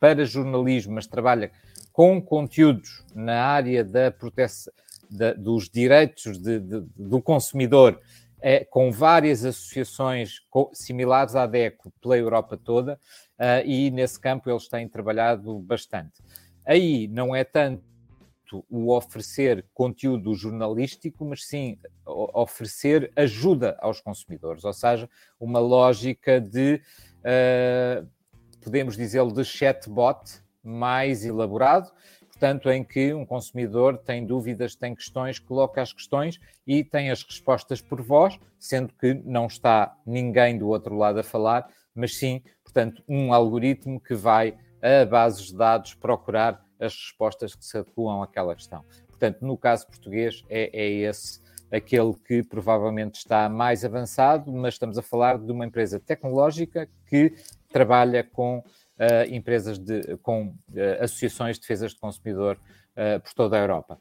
[0.00, 1.50] para jornalismo, mas trabalha
[1.92, 4.72] com conteúdos na área da proteção
[5.38, 8.00] dos direitos de, de, do consumidor
[8.46, 10.40] é, com várias associações
[10.74, 13.00] similares à DECO pela Europa toda,
[13.38, 16.22] uh, e nesse campo eles têm trabalhado bastante.
[16.66, 17.82] Aí não é tanto
[18.68, 25.08] o oferecer conteúdo jornalístico, mas sim oferecer ajuda aos consumidores, ou seja,
[25.40, 26.82] uma lógica de,
[27.20, 28.06] uh,
[28.60, 30.20] podemos dizê-lo, de chatbot
[30.62, 31.90] mais elaborado,
[32.44, 37.22] portanto, em que um consumidor tem dúvidas, tem questões, coloca as questões e tem as
[37.22, 42.42] respostas por voz, sendo que não está ninguém do outro lado a falar, mas sim,
[42.62, 48.22] portanto, um algoritmo que vai a bases de dados procurar as respostas que se adequam
[48.22, 48.84] àquela questão.
[49.08, 51.40] Portanto, no caso português, é, é esse
[51.72, 57.32] aquele que provavelmente está mais avançado, mas estamos a falar de uma empresa tecnológica que
[57.72, 58.62] trabalha com
[58.98, 60.54] uh, empresas de, com uh,
[61.02, 63.98] associações de defesas de consumidor uh, por toda a Europa.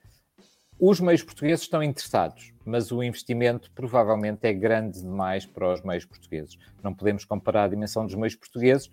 [0.80, 6.06] Os meios portugueses estão interessados, mas o investimento provavelmente é grande demais para os meios
[6.06, 6.58] portugueses.
[6.84, 8.90] Não podemos comparar a dimensão dos meios portugueses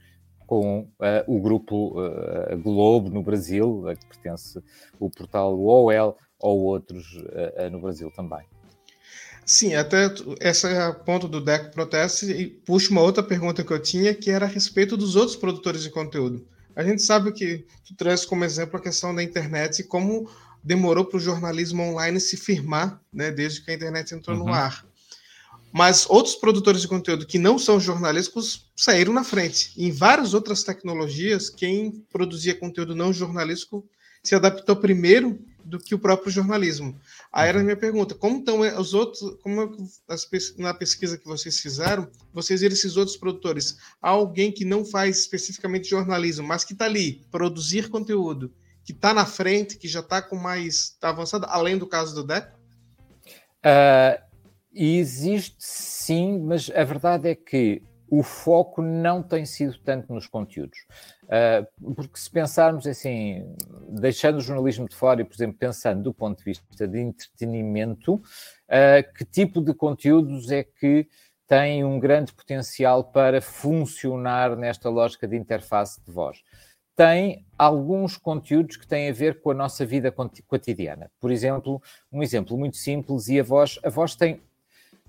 [0.47, 0.89] com uh,
[1.27, 1.95] o grupo
[2.63, 4.63] Globo no Brasil, a que pertence
[4.99, 7.23] o portal OL, ou outros
[7.71, 8.47] no Brasil também.
[9.45, 13.73] Sim, até essa é a ponto do Deco Proteste e puxa uma outra pergunta que
[13.73, 16.47] eu tinha, que era a respeito dos outros produtores de conteúdo.
[16.77, 20.31] A gente sabe que tu traz como exemplo a questão da internet e como
[20.63, 24.45] demorou para o jornalismo online se firmar, né, desde que a internet entrou uhum.
[24.45, 24.85] no ar.
[25.73, 29.73] Mas outros produtores de conteúdo que não são jornalísticos saíram na frente.
[29.77, 33.85] Em várias outras tecnologias, quem produzia conteúdo não jornalístico
[34.23, 36.99] se adaptou primeiro do que o próprio jornalismo.
[37.33, 37.65] Aí era a uhum.
[37.65, 42.61] minha pergunta: como estão os outros, como é as, na pesquisa que vocês fizeram, vocês
[42.61, 43.79] viram esses outros produtores?
[44.01, 48.53] Há alguém que não faz especificamente jornalismo, mas que está ali, produzir conteúdo,
[48.85, 50.75] que está na frente, que já está com mais.
[50.75, 52.59] está avançado, além do caso do Deco?
[53.65, 54.21] Uh,
[54.73, 60.79] existe sim, mas a verdade é que o foco não tem sido tanto nos conteúdos.
[61.31, 63.55] Uh, porque se pensarmos assim,
[63.89, 68.15] deixando o jornalismo de fora e, por exemplo, pensando do ponto de vista de entretenimento,
[68.15, 71.07] uh, que tipo de conteúdos é que
[71.47, 76.43] têm um grande potencial para funcionar nesta lógica de interface de voz?
[76.97, 80.13] Tem alguns conteúdos que têm a ver com a nossa vida
[80.49, 81.11] cotidiana.
[81.21, 81.81] Por exemplo,
[82.13, 84.43] um exemplo muito simples, e a voz, a voz tem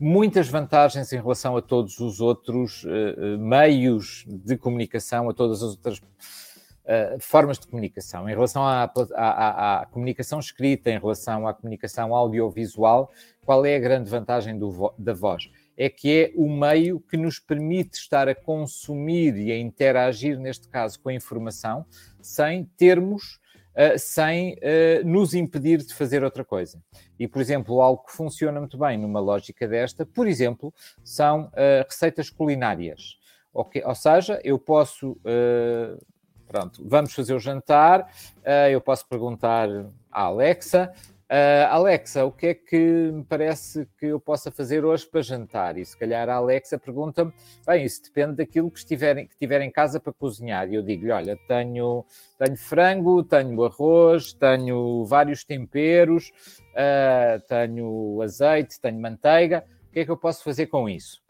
[0.01, 5.69] muitas vantagens em relação a todos os outros uh, meios de comunicação, a todas as
[5.69, 8.27] outras uh, formas de comunicação.
[8.27, 13.11] Em relação à, à, à, comunicação escrita, em relação à comunicação audiovisual,
[13.45, 15.49] qual é a grande vantagem do, da voz?
[15.77, 20.67] É que é o meio que nos permite estar a consumir e a interagir, neste
[20.67, 21.85] caso, com a informação,
[22.19, 23.39] sem termos
[23.71, 26.81] uh, sem uh, nos impedir de fazer outra coisa.
[27.19, 31.85] E, por exemplo, algo que funciona muito bem numa lógica desta, por exemplo, são uh,
[31.87, 33.17] receitas culinárias.
[33.53, 33.83] Okay?
[33.83, 35.17] Ou seja, eu posso.
[36.47, 38.09] pronto, vamos fazer o jantar,
[38.71, 39.67] eu posso perguntar
[40.09, 40.93] à Alexa
[41.31, 45.77] Uh, Alexa, o que é que me parece que eu possa fazer hoje para jantar?
[45.77, 47.31] E se calhar a Alexa pergunta-me,
[47.65, 50.69] bem, isso depende daquilo que estiver, que tiver em casa para cozinhar.
[50.69, 52.03] E eu digo-lhe, olha, tenho,
[52.37, 56.33] tenho frango, tenho arroz, tenho vários temperos,
[56.73, 61.21] uh, tenho azeite, tenho manteiga, o que é que eu posso fazer com isso?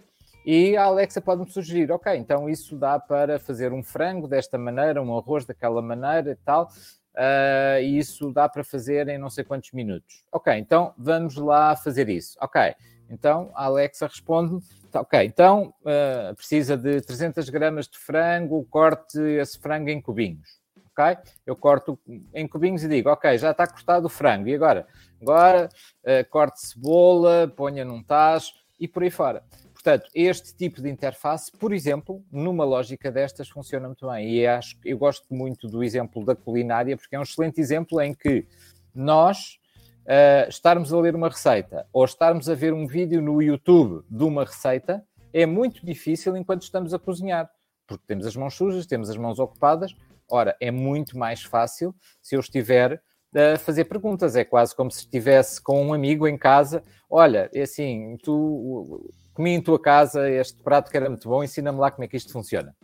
[0.43, 4.99] E a Alexa pode-me sugerir, ok, então isso dá para fazer um frango desta maneira,
[4.99, 6.67] um arroz daquela maneira e tal
[7.15, 10.23] uh, e isso dá para fazer em não sei quantos minutos.
[10.31, 12.37] Ok, então vamos lá fazer isso.
[12.41, 12.75] Ok,
[13.09, 14.59] então a Alexa responde
[14.91, 20.59] tá, ok, então uh, precisa de 300 gramas de frango, corte esse frango em cubinhos.
[20.93, 21.17] Ok?
[21.45, 21.97] Eu corto
[22.33, 24.49] em cubinhos e digo, ok, já está cortado o frango.
[24.49, 24.85] E agora?
[25.21, 25.69] Agora
[26.03, 29.43] uh, corte cebola, ponha num tacho e por aí fora.
[29.83, 34.29] Portanto, este tipo de interface, por exemplo, numa lógica destas, funciona muito bem.
[34.29, 38.13] E acho, eu gosto muito do exemplo da culinária, porque é um excelente exemplo em
[38.13, 38.45] que
[38.93, 39.57] nós
[40.01, 44.23] uh, estarmos a ler uma receita ou estarmos a ver um vídeo no YouTube de
[44.23, 47.49] uma receita é muito difícil enquanto estamos a cozinhar,
[47.87, 49.95] porque temos as mãos sujas, temos as mãos ocupadas.
[50.29, 53.01] Ora, é muito mais fácil se eu estiver
[53.33, 54.35] a fazer perguntas.
[54.35, 56.83] É quase como se estivesse com um amigo em casa.
[57.09, 61.79] Olha, é assim, tu comi em tua casa este prato que era muito bom, ensina-me
[61.79, 62.75] lá como é que isto funciona.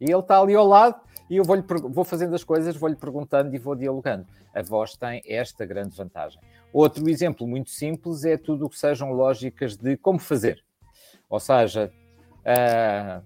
[0.00, 1.56] E ele está ali ao lado e eu vou,
[1.90, 4.26] vou fazendo as coisas, vou-lhe perguntando e vou dialogando.
[4.54, 6.40] A voz tem esta grande vantagem.
[6.72, 10.62] Outro exemplo muito simples é tudo o que sejam lógicas de como fazer.
[11.28, 11.92] Ou seja,
[12.42, 13.24] uh,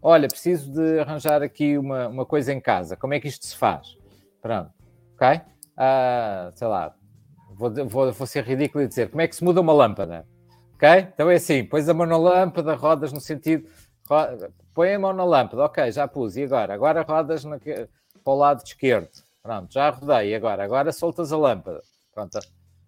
[0.00, 3.56] olha, preciso de arranjar aqui uma, uma coisa em casa, como é que isto se
[3.56, 3.96] faz?
[4.40, 4.70] Pronto,
[5.14, 5.40] ok?
[5.76, 6.94] Uh, sei lá,
[7.54, 10.26] vou, vou, vou ser ridículo e dizer como é que se muda uma lâmpada?
[10.80, 10.88] Ok?
[11.12, 13.68] Então é assim: pões a mão na lâmpada, rodas no sentido.
[14.08, 16.36] Roda, põe a mão na lâmpada, ok, já pus.
[16.36, 16.72] E agora?
[16.72, 17.86] Agora rodas na, para
[18.24, 19.10] o lado esquerdo.
[19.42, 20.34] Pronto, já rodei.
[20.34, 20.64] Agora?
[20.64, 21.82] Agora soltas a lâmpada.
[22.14, 22.38] Pronto.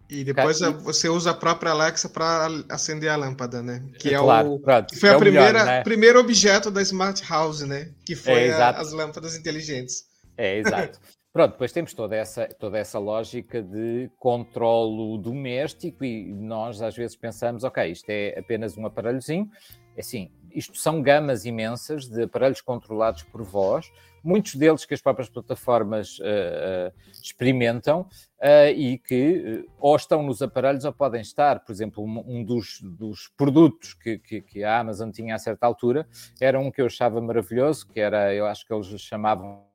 [0.09, 0.81] E depois okay.
[0.81, 3.83] você usa a própria Alexa para acender a lâmpada, né?
[3.99, 5.83] Que é, claro, o pronto, que foi é a primeira melhor, né?
[5.83, 7.89] primeiro objeto da Smart House, né?
[8.05, 10.03] Que foi é, a, as lâmpadas inteligentes.
[10.37, 10.99] É, exato.
[11.33, 17.15] Pronto, depois temos toda essa, toda essa lógica de controlo doméstico e nós às vezes
[17.15, 19.49] pensamos, ok, isto é apenas um aparelhozinho.
[19.97, 23.91] É assim, isto são gamas imensas de aparelhos controlados por voz,
[24.23, 28.01] muitos deles que as próprias plataformas uh, uh, experimentam
[28.39, 31.61] uh, e que ou estão nos aparelhos ou podem estar.
[31.61, 35.65] Por exemplo, um, um dos, dos, produtos que, que, que, a Amazon tinha a certa
[35.65, 36.07] altura
[36.39, 39.72] era um que eu achava maravilhoso, que era, eu acho que eles chamavam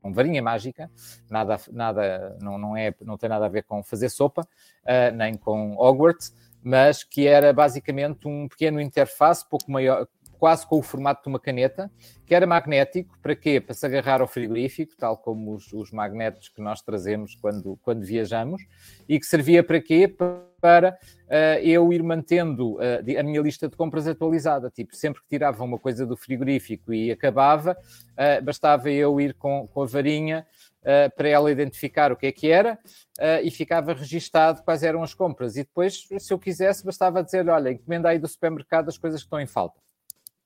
[0.00, 0.90] com varinha mágica,
[1.30, 5.34] nada, nada, não, não, é, não tem nada a ver com fazer sopa, uh, nem
[5.34, 10.06] com Hogwarts, mas que era basicamente um pequeno interface, pouco maior,
[10.40, 11.92] quase com o formato de uma caneta,
[12.24, 13.60] que era magnético, para quê?
[13.60, 18.02] Para se agarrar ao frigorífico, tal como os, os magnetos que nós trazemos quando, quando
[18.02, 18.62] viajamos,
[19.06, 20.08] e que servia para quê?
[20.08, 24.70] Para uh, eu ir mantendo uh, a minha lista de compras atualizada.
[24.70, 29.68] Tipo, sempre que tirava uma coisa do frigorífico e acabava, uh, bastava eu ir com,
[29.68, 30.46] com a varinha
[31.14, 32.78] para ela identificar o que é que era
[33.44, 35.54] e ficava registado quais eram as compras.
[35.54, 39.26] E depois, se eu quisesse, bastava dizer: olha, encomenda aí do supermercado as coisas que
[39.26, 39.78] estão em falta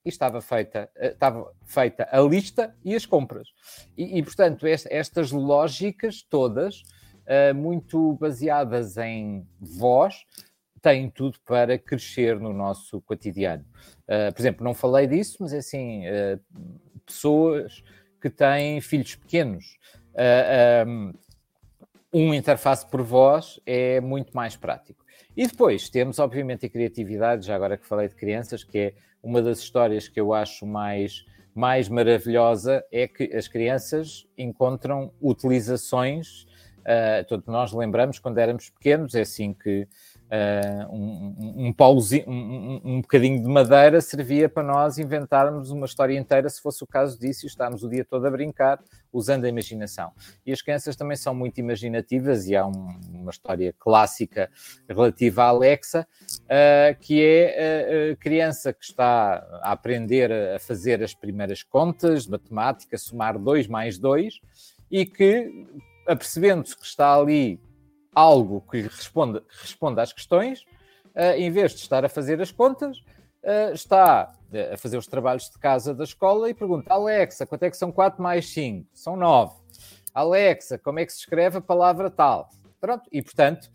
[0.05, 3.49] e estava feita, eh, estava feita a lista e as compras.
[3.97, 6.83] E, e portanto, estas lógicas todas,
[7.25, 10.23] eh, muito baseadas em voz,
[10.79, 13.65] têm tudo para crescer no nosso cotidiano.
[14.07, 16.03] Eh, por exemplo, não falei disso, mas é assim,
[17.03, 17.83] pessoas
[18.21, 19.77] que têm filhos pequenos.
[22.13, 25.04] Um interface por voz é muito mais prático.
[25.35, 29.41] E depois temos, obviamente, a criatividade, já agora que falei de crianças, que é uma
[29.41, 36.43] das histórias que eu acho mais, mais maravilhosa, é que as crianças encontram utilizações.
[36.81, 39.87] Uh, todos nós lembramos quando éramos pequenos, é assim que
[40.25, 46.17] Uh, um, um, pauzinho, um, um, bocadinho de madeira servia para nós inventarmos uma história
[46.17, 48.81] inteira, se fosse o caso disso, e estarmos o dia todo a brincar
[49.13, 50.11] usando a imaginação.
[50.43, 54.49] E as crianças também são muito imaginativas, e há uma história clássica
[54.89, 56.07] relativa à Alexa,
[56.41, 62.31] uh, que é a criança que está a aprender a fazer as primeiras contas de
[62.31, 64.39] matemática, somar 2 mais 2,
[64.89, 65.67] e que,
[66.07, 67.59] apercebendo-se que está ali
[68.15, 70.61] algo que responda, responda às questões,
[71.13, 74.33] uh, em vez de estar a fazer as contas, uh, está
[74.73, 77.91] a fazer os trabalhos de casa da escola e pergunta: Alexa, quanto é que são
[77.91, 78.87] 4 mais 5?
[78.93, 79.53] São 9.
[80.13, 82.49] Alexa, como é que se escreve a palavra tal?
[82.79, 83.69] Pronto, e portanto,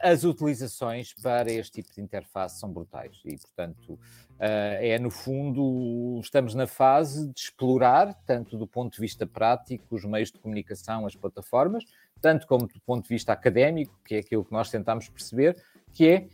[0.00, 3.98] as utilizações para este tipo de interface são brutais e, portanto,
[4.38, 10.04] é no fundo, estamos na fase de explorar, tanto do ponto de vista prático, os
[10.04, 11.84] meios de comunicação, as plataformas,
[12.20, 15.56] tanto como do ponto de vista académico, que é aquilo que nós tentamos perceber,
[15.92, 16.28] que é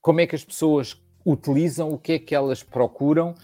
[0.00, 3.34] como é que as pessoas utilizam, o que é que elas procuram,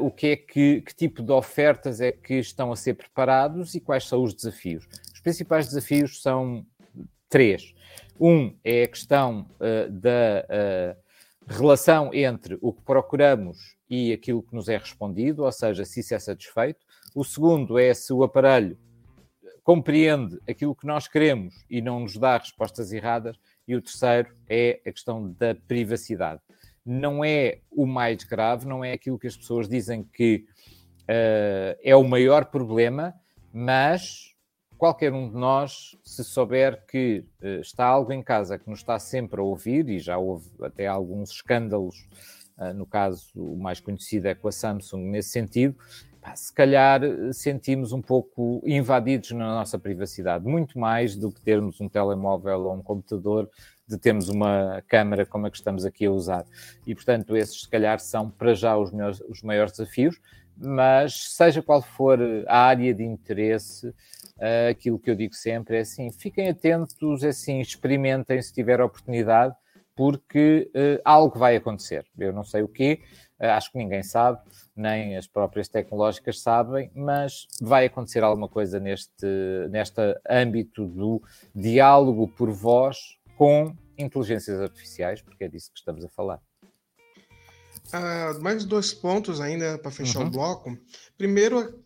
[0.00, 3.80] o que é que, que tipo de ofertas é que estão a ser preparados e
[3.80, 4.86] quais são os desafios.
[5.12, 6.66] Os principais desafios são
[7.34, 7.74] três.
[8.20, 13.58] Um é a questão uh, da uh, relação entre o que procuramos
[13.90, 16.78] e aquilo que nos é respondido, ou seja, se isso é satisfeito.
[17.12, 18.78] O segundo é se o aparelho
[19.64, 23.36] compreende aquilo que nós queremos e não nos dá respostas erradas.
[23.66, 26.40] E o terceiro é a questão da privacidade.
[26.86, 30.46] Não é o mais grave, não é aquilo que as pessoas dizem que
[31.02, 33.12] uh, é o maior problema,
[33.52, 34.33] mas
[34.78, 38.98] qualquer um de nós, se souber que uh, está algo em casa que nos está
[38.98, 42.06] sempre a ouvir, e já houve até alguns escândalos,
[42.58, 45.76] uh, no caso o mais conhecido é com a Samsung nesse sentido,
[46.34, 51.80] se calhar eh, sentimos um pouco invadidos na nossa privacidade, muito mais do que termos
[51.80, 53.50] um telemóvel ou um computador,
[53.86, 56.46] de termos uma câmera como a que estamos aqui a usar.
[56.86, 60.18] E, portanto, esses, se calhar, são para já os, meus, os maiores desafios,
[60.56, 63.92] mas seja qual for a área de interesse,
[64.38, 68.80] uh, aquilo que eu digo sempre é assim: fiquem atentos, é assim, experimentem se tiver
[68.80, 69.54] oportunidade,
[69.94, 72.06] porque uh, algo vai acontecer.
[72.18, 73.00] Eu não sei o quê,
[73.40, 74.40] uh, acho que ninguém sabe
[74.76, 79.26] nem as próprias tecnológicas sabem, mas vai acontecer alguma coisa neste,
[79.70, 81.22] neste âmbito do
[81.54, 86.40] diálogo por voz com inteligências artificiais, porque é disso que estamos a falar.
[87.92, 90.26] Uh, mais dois pontos ainda para fechar uhum.
[90.26, 90.78] o bloco.
[91.16, 91.83] Primeiro,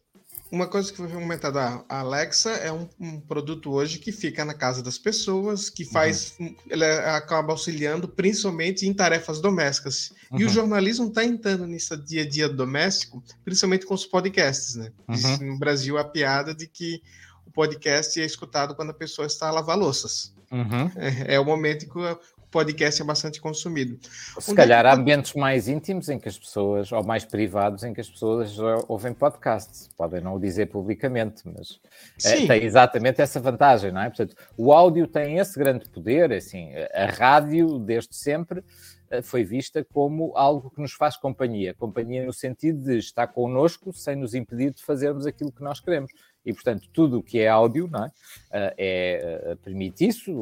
[0.50, 4.54] uma coisa que foi comentada, a Alexa é um, um, produto hoje que fica na
[4.54, 6.54] casa das pessoas, que faz, uhum.
[6.68, 10.12] ele acaba auxiliando principalmente em tarefas domésticas.
[10.30, 10.40] Uhum.
[10.40, 10.52] E o uhum.
[10.52, 14.90] jornalismo está entrando nesse dia a dia doméstico, principalmente com os podcasts, né?
[15.06, 15.52] Uhum.
[15.52, 17.02] No Brasil a piada de que
[17.46, 20.32] o podcast é escutado quando a pessoa está a lavar louças.
[20.50, 20.90] Uhum.
[20.96, 22.18] É, é, o momento que
[22.50, 23.98] podcast é bastante consumido.
[24.38, 24.88] Se Onde calhar é que...
[24.88, 28.56] há ambientes mais íntimos em que as pessoas, ou mais privados, em que as pessoas
[28.88, 29.88] ouvem podcasts.
[29.96, 31.80] Podem não o dizer publicamente, mas
[32.24, 34.08] é, tem exatamente essa vantagem, não é?
[34.08, 38.62] Portanto, o áudio tem esse grande poder, assim, a rádio, desde sempre,
[39.10, 41.74] eh, foi vista como algo que nos faz companhia.
[41.74, 46.12] Companhia no sentido de estar connosco sem nos impedir de fazermos aquilo que nós queremos
[46.48, 48.08] e, portanto, tudo o que é áudio não é?
[48.08, 50.32] Uh, é uh, permite isso.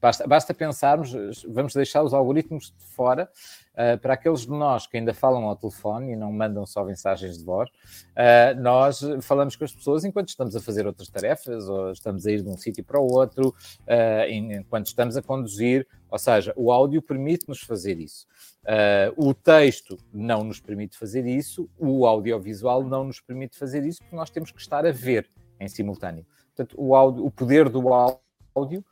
[0.00, 1.12] Basta, basta pensarmos,
[1.46, 3.28] vamos deixar os algoritmos de fora
[3.78, 7.38] uh, para aqueles de nós que ainda falam ao telefone e não mandam só mensagens
[7.38, 7.70] de voz.
[8.58, 12.42] nós falamos com as pessoas enquanto estamos a fazer outras tarefas ou estamos a ir
[12.42, 13.54] de um sítio para o outro,
[14.28, 15.86] enquanto estamos a conduzir.
[16.10, 18.26] Ou seja, o áudio permite-nos fazer isso.
[18.64, 24.02] Uh, o texto não nos permite fazer isso, o audiovisual não nos permite fazer isso,
[24.02, 26.26] porque nós temos que estar a ver em simultâneo.
[26.54, 27.82] Portanto, o, áudio, o poder do
[28.54, 28.84] áudio,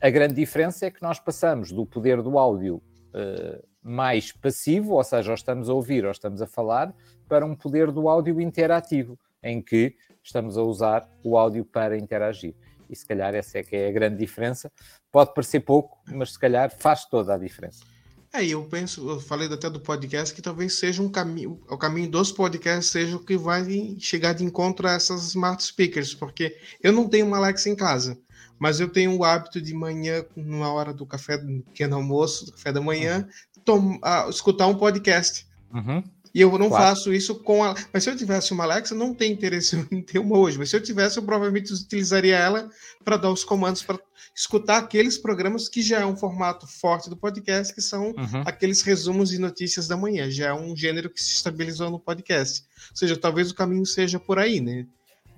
[0.00, 5.04] a grande diferença é que nós passamos do poder do áudio uh, mais passivo, ou
[5.04, 6.92] seja, ou estamos a ouvir ou estamos a falar,
[7.28, 12.54] para um poder do áudio interativo, em que estamos a usar o áudio para interagir.
[12.90, 14.70] E se calhar essa é que é a grande diferença.
[15.12, 17.84] Pode parecer pouco, mas se calhar faz toda a diferença.
[18.32, 22.10] É, eu penso, eu falei até do podcast que talvez seja um caminho, o caminho
[22.10, 23.64] dos podcasts seja o que vai
[23.98, 28.18] chegar de encontro a essas smart speakers, porque eu não tenho uma Alexa em casa,
[28.58, 32.72] mas eu tenho o hábito de manhã, na hora do café, pequeno almoço, do café
[32.72, 33.55] da manhã, uhum.
[33.74, 35.46] Uh, escutar um podcast.
[35.72, 36.02] Uhum.
[36.36, 36.84] E eu não claro.
[36.84, 37.74] faço isso com a.
[37.90, 40.58] Mas se eu tivesse uma Alexa, não tem interesse em ter uma hoje.
[40.58, 42.68] Mas se eu tivesse, eu provavelmente utilizaria ela
[43.02, 43.98] para dar os comandos para
[44.34, 48.42] escutar aqueles programas que já é um formato forte do podcast, que são uhum.
[48.44, 50.30] aqueles resumos e notícias da manhã.
[50.30, 52.62] Já é um gênero que se estabilizou no podcast.
[52.90, 54.86] Ou seja, talvez o caminho seja por aí, né?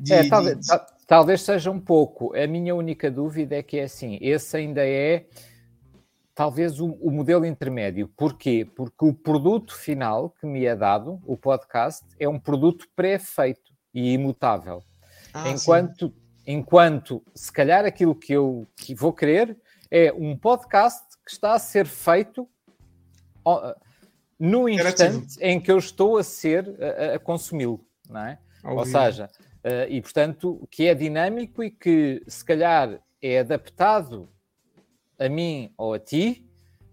[0.00, 0.80] De, é, talvez, de...
[1.06, 2.34] talvez seja um pouco.
[2.34, 5.26] A minha única dúvida é que é assim: esse ainda é
[6.38, 8.06] talvez o, o, modelo intermédio.
[8.16, 8.64] Porquê?
[8.76, 14.12] Porque o produto final que me é dado, o podcast, é um produto pré-feito e
[14.12, 14.84] imutável.
[15.34, 16.14] Ah, enquanto,
[16.46, 19.58] enquanto, se calhar, aquilo que eu que vou querer
[19.90, 22.48] é um podcast que está a ser feito
[24.38, 28.38] no instante em que eu estou a ser a, a consumi-lo, não é?
[28.62, 29.28] Ou seja,
[29.64, 34.30] uh, e portanto, que é dinâmico e que se calhar é adaptado
[35.18, 36.44] a mim ou a ti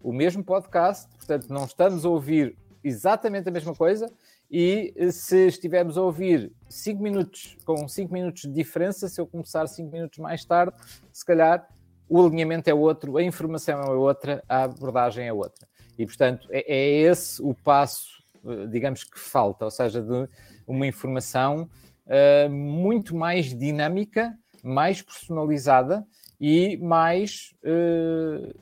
[0.05, 4.07] o mesmo podcast, portanto, não estamos a ouvir exatamente a mesma coisa.
[4.51, 9.25] E eh, se estivermos a ouvir 5 minutos, com 5 minutos de diferença, se eu
[9.25, 10.77] começar 5 minutos mais tarde,
[11.11, 11.67] se calhar
[12.07, 15.67] o alinhamento é outro, a informação é outra, a abordagem é outra.
[15.97, 20.29] E, portanto, é, é esse o passo, eh, digamos, que falta, ou seja, de
[20.67, 21.67] uma informação
[22.05, 26.05] uh, muito mais dinâmica, mais personalizada
[26.47, 28.55] e mais uh,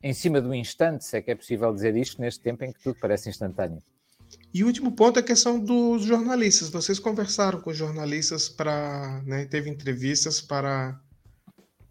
[0.00, 2.80] em cima do instante, se é que é possível dizer isto neste tempo em que
[2.80, 3.82] tudo parece instantâneo.
[4.52, 6.70] E o último ponto é a questão dos jornalistas.
[6.70, 10.96] Vocês conversaram com jornalistas para, né, teve entrevistas para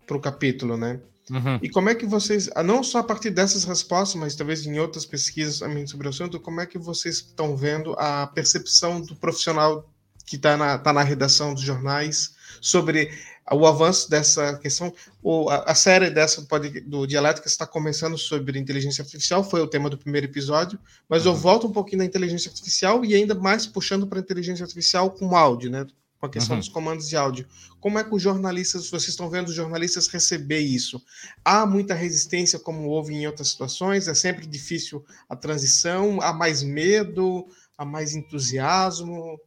[0.08, 1.02] para o capítulo, né?
[1.30, 1.60] Uhum.
[1.62, 4.78] E como é que vocês, ah, não só a partir dessas respostas, mas talvez em
[4.80, 9.16] outras pesquisas também sobre o assunto, como é que vocês estão vendo a percepção do
[9.16, 9.93] profissional
[10.26, 13.12] que está na, tá na redação dos jornais sobre
[13.52, 18.58] o avanço dessa questão, o, a, a, série dessa pode, do Dialética está começando sobre
[18.58, 21.34] inteligência artificial, foi o tema do primeiro episódio, mas uhum.
[21.34, 25.12] eu volto um pouquinho na inteligência artificial e ainda mais puxando para a inteligência artificial
[25.12, 25.86] com áudio, né?
[26.20, 26.62] Com a questão uhum.
[26.62, 27.46] dos comandos de áudio.
[27.82, 31.04] Como é que os jornalistas, vocês estão vendo os jornalistas receber isso?
[31.44, 34.08] Há muita resistência, como houve em outras situações?
[34.08, 36.22] É sempre difícil a transição?
[36.22, 37.46] Há mais medo?
[37.78, 39.38] Há mais entusiasmo?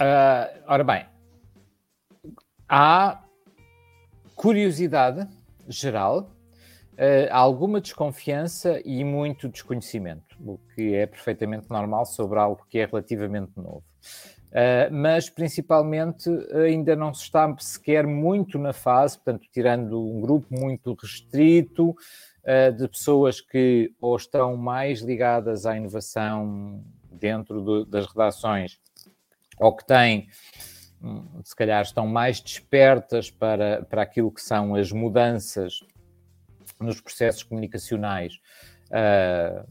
[0.00, 1.04] Uh, ora bem,
[2.66, 3.22] há
[4.34, 5.28] curiosidade
[5.68, 6.30] geral,
[6.92, 12.86] uh, alguma desconfiança e muito desconhecimento, o que é perfeitamente normal sobre algo que é
[12.86, 13.84] relativamente novo.
[14.48, 20.46] Uh, mas principalmente ainda não se está sequer muito na fase, portanto, tirando um grupo
[20.50, 26.82] muito restrito uh, de pessoas que ou estão mais ligadas à inovação
[27.12, 28.80] dentro do, das redações
[29.60, 30.28] ou que têm
[31.02, 35.80] Hum, se calhar estão mais despertas para, para aquilo que são as mudanças
[36.78, 38.38] nos processos comunicacionais
[38.88, 39.66] uh,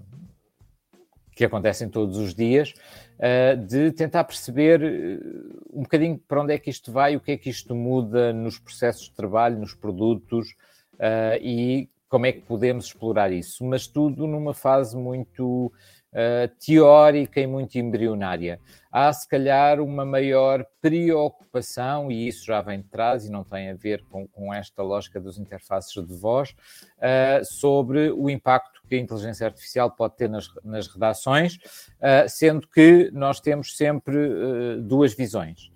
[1.35, 2.73] que acontecem todos os dias,
[3.19, 7.33] uh, de tentar perceber uh, um bocadinho para onde é que isto vai, o que
[7.33, 10.55] é que isto muda nos processos de trabalho, nos produtos
[11.41, 15.71] e como é que podemos explorar isso, mas tudo numa fase muito
[16.14, 18.60] uh, teórica e muito embrionária.
[18.91, 23.70] Há, se calhar, uma maior preocupação, e isso já vem de trás e não tem
[23.70, 26.51] a ver com, com esta lógica dos interfaces de voz,
[26.97, 32.68] uh, sobre o impacto que a inteligência artificial pode ter nas, nas redações, uh, sendo
[32.68, 34.18] que nós temos sempre
[34.82, 35.72] duas visões.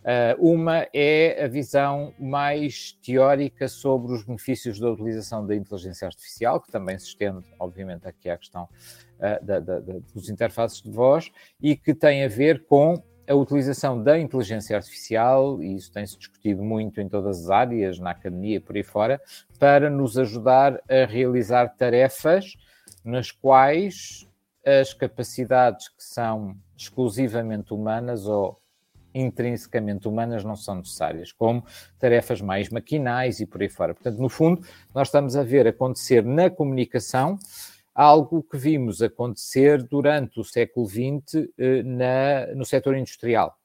[0.00, 6.60] Uh, uma é a visão mais teórica sobre os benefícios da utilização da inteligência artificial,
[6.60, 10.90] que também se estende, obviamente, aqui à questão uh, da, da, da, dos interfaces de
[10.90, 11.30] voz,
[11.60, 16.62] e que tem a ver com a utilização da inteligência artificial, e isso tem-se discutido
[16.62, 19.20] muito em todas as áreas, na academia por aí fora,
[19.58, 22.56] para nos ajudar a realizar tarefas
[23.04, 24.26] nas quais
[24.64, 28.60] as capacidades que são exclusivamente humanas ou
[29.14, 31.64] intrinsecamente humanas não são necessárias, como
[31.98, 33.94] tarefas mais maquinais e por aí fora.
[33.94, 37.38] Portanto, no fundo, nós estamos a ver acontecer na comunicação
[37.94, 43.56] algo que vimos acontecer durante o século XX eh, na, no setor industrial,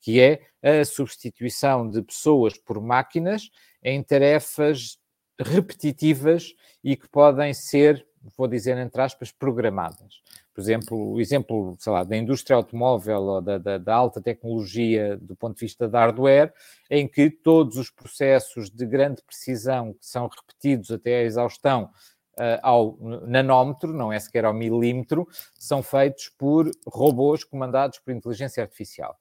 [0.00, 3.50] que é a substituição de pessoas por máquinas
[3.82, 4.98] em tarefas
[5.38, 10.22] repetitivas e que podem ser, vou dizer entre aspas, programadas
[10.54, 15.16] por exemplo, o exemplo, sei lá, da indústria automóvel ou da, da, da, alta tecnologia
[15.16, 16.54] do ponto de vista da hardware,
[16.88, 21.90] em que todos os processos de grande precisão que são repetidos até a exaustão
[22.34, 22.96] uh, ao
[23.26, 25.26] nanómetro, não é sequer ao milímetro,
[25.58, 29.18] são feitos por robôs comandados por inteligência artificial,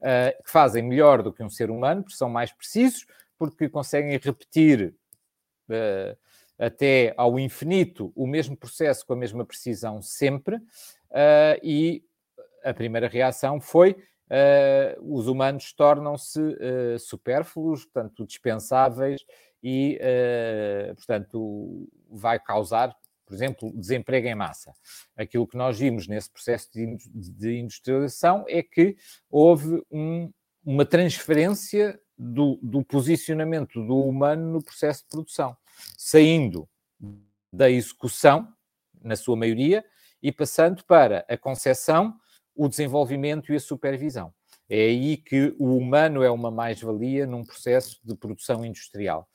[0.00, 3.06] uh, que fazem melhor do que um ser humano, porque são mais precisos,
[3.38, 4.94] porque conseguem repetir
[5.70, 6.25] uh,
[6.58, 12.02] até ao infinito o mesmo processo com a mesma precisão sempre, uh, e
[12.64, 19.24] a primeira reação foi uh, os humanos tornam-se uh, supérfluos, portanto, dispensáveis
[19.62, 19.98] e,
[20.96, 22.94] portanto, vai causar,
[23.24, 24.72] por exemplo, desemprego em massa.
[25.16, 28.96] Aquilo que nós vimos nesse processo de, de industrialização é que
[29.28, 30.30] houve um,
[30.64, 35.56] uma transferência do, do posicionamento do humano no processo de produção,
[35.96, 36.68] saindo
[37.52, 38.48] da execução,
[39.02, 39.84] na sua maioria,
[40.22, 42.14] e passando para a concepção,
[42.54, 44.32] o desenvolvimento e a supervisão.
[44.68, 49.28] É aí que o humano é uma mais-valia num processo de produção industrial.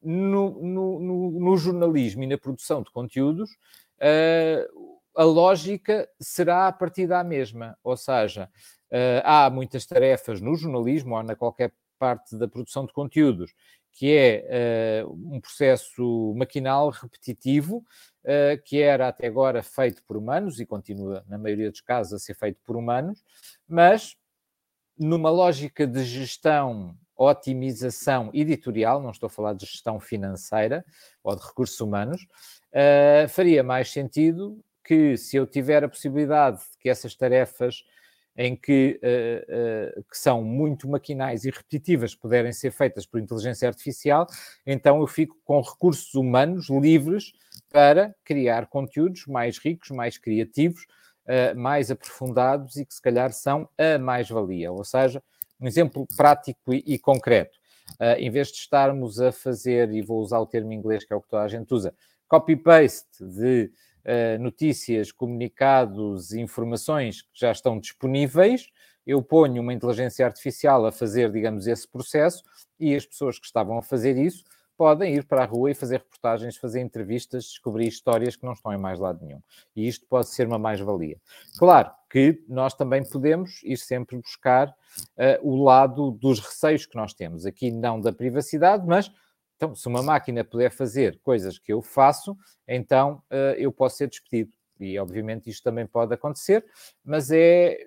[0.00, 6.72] No, no, no, no, jornalismo e na produção de conteúdos, uh, a lógica será a
[6.72, 8.48] partir da mesma, ou seja,
[8.90, 13.52] uh, há muitas tarefas no jornalismo ou na qualquer parte da produção de conteúdos
[13.92, 17.84] que é uh, um processo maquinal repetitivo,
[18.24, 22.18] uh, que era até agora feito por humanos e continua, na maioria dos casos, a
[22.18, 23.22] ser feito por humanos,
[23.68, 24.16] mas
[24.98, 30.84] numa lógica de gestão, otimização editorial, não estou a falar de gestão financeira
[31.22, 32.22] ou de recursos humanos,
[32.72, 37.84] uh, faria mais sentido que, se eu tiver a possibilidade de que essas tarefas
[38.36, 43.68] em que, uh, uh, que são muito maquinais e repetitivas puderem ser feitas por inteligência
[43.68, 44.26] artificial,
[44.66, 47.32] então eu fico com recursos humanos livres
[47.70, 50.82] para criar conteúdos mais ricos, mais criativos,
[51.26, 54.72] uh, mais aprofundados e que se calhar são a mais-valia.
[54.72, 55.22] Ou seja,
[55.60, 57.60] um exemplo prático e, e concreto.
[58.18, 61.16] em vez de estarmos a fazer, e vou usar o termo em inglês que é
[61.16, 61.94] o que toda a gente usa,
[62.26, 63.70] copy-paste de
[64.40, 68.68] notícias, comunicados, informações que já estão disponíveis,
[69.06, 72.42] eu ponho uma inteligência artificial a fazer, digamos, esse processo
[72.78, 74.44] e as pessoas que estavam a fazer isso
[74.76, 78.72] podem ir para a rua e fazer reportagens, fazer entrevistas, descobrir histórias que não estão
[78.72, 79.40] em mais lado nenhum.
[79.76, 81.20] E isto pode ser uma mais-valia.
[81.58, 87.14] Claro que nós também podemos ir sempre buscar uh, o lado dos receios que nós
[87.14, 87.46] temos.
[87.46, 89.10] Aqui não da privacidade, mas
[89.62, 92.36] então, se uma máquina puder fazer coisas que eu faço,
[92.66, 94.50] então uh, eu posso ser despedido.
[94.80, 96.64] E, obviamente, isto também pode acontecer,
[97.04, 97.86] mas é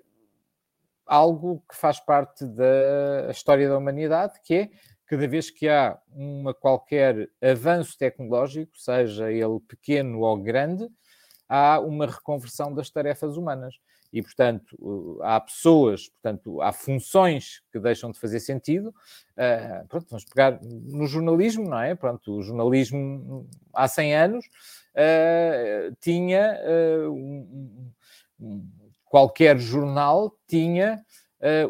[1.06, 4.70] algo que faz parte da história da humanidade, que é
[5.06, 10.88] cada vez que há uma qualquer avanço tecnológico, seja ele pequeno ou grande,
[11.48, 13.76] há uma reconversão das tarefas humanas
[14.16, 18.96] e, portanto, há pessoas, portanto, há funções que deixam de fazer sentido.
[19.32, 21.96] Uh, pronto, vamos pegar no jornalismo, não é?
[21.96, 27.92] Pronto, o jornalismo há 100 anos uh, tinha uh, um,
[28.40, 28.70] um,
[29.04, 31.04] qualquer jornal tinha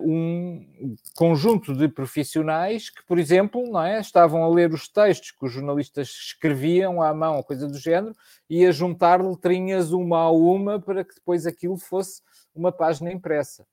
[0.01, 5.45] um conjunto de profissionais que, por exemplo, não é, estavam a ler os textos que
[5.45, 8.15] os jornalistas escreviam à mão, coisa do género,
[8.49, 12.21] e a juntar letrinhas uma a uma para que depois aquilo fosse
[12.53, 13.65] uma página impressa.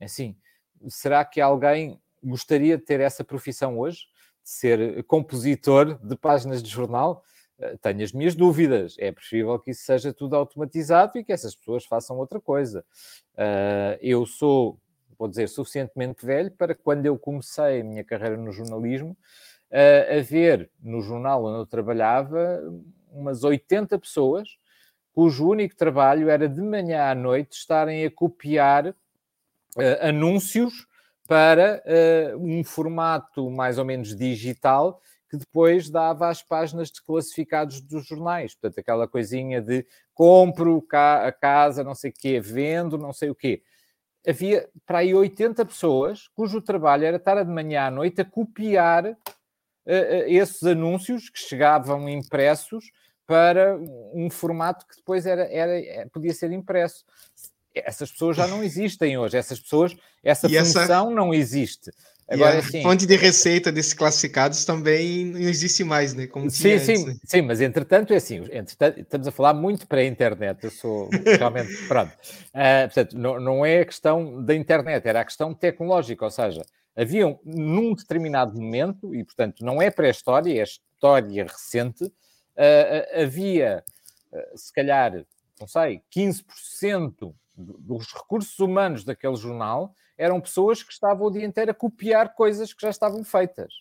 [0.00, 0.36] É assim,
[0.88, 4.06] será que alguém gostaria de ter essa profissão hoje?
[4.42, 7.22] De ser compositor de páginas de jornal?
[7.58, 8.96] Eh, tenho as minhas dúvidas.
[8.98, 12.84] É preferível que isso seja tudo automatizado e que essas pessoas façam outra coisa.
[13.34, 14.78] Uh, eu sou
[15.22, 19.16] vou dizer, suficientemente velho para quando eu comecei a minha carreira no jornalismo,
[19.70, 22.60] uh, a ver no jornal onde eu trabalhava
[23.08, 24.48] umas 80 pessoas
[25.12, 28.94] cujo único trabalho era de manhã à noite estarem a copiar uh,
[30.00, 30.88] anúncios
[31.28, 35.00] para uh, um formato mais ou menos digital
[35.30, 38.54] que depois dava às páginas de classificados dos jornais.
[38.54, 43.34] Portanto, aquela coisinha de compro a casa, não sei o quê, vendo, não sei o
[43.36, 43.62] quê
[44.26, 49.06] havia para aí 80 pessoas cujo trabalho era estar de manhã à noite a copiar
[49.06, 52.90] uh, uh, esses anúncios que chegavam impressos
[53.26, 53.78] para
[54.12, 57.04] um formato que depois era, era, eh, podia ser impresso.
[57.74, 59.36] Essas pessoas já não existem hoje.
[59.36, 61.10] Essas pessoas, essa e função essa...
[61.10, 61.90] não existe.
[62.28, 66.26] Agora, a assim, fonte de receita desses classificados também não existe mais, né?
[66.26, 67.16] Como sim, sim, né?
[67.24, 71.10] sim, mas entretanto é assim, entretanto, estamos a falar muito para a internet, eu sou
[71.38, 72.12] realmente, pronto.
[72.54, 76.62] Uh, portanto, não, não é a questão da internet, era a questão tecnológica, ou seja,
[76.96, 83.82] havia num determinado momento, e portanto não é pré-história, é história recente, uh, havia,
[84.32, 85.24] uh, se calhar,
[85.60, 91.70] não sei, 15% dos recursos humanos daquele jornal eram pessoas que estavam o dia inteiro
[91.70, 93.72] a copiar coisas que já estavam feitas.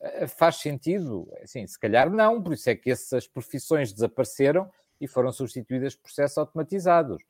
[0.00, 1.30] Eh, faz sentido?
[1.42, 4.70] Assim, se calhar não, por isso é que essas profissões desapareceram
[5.00, 7.22] e foram substituídas por processos automatizados.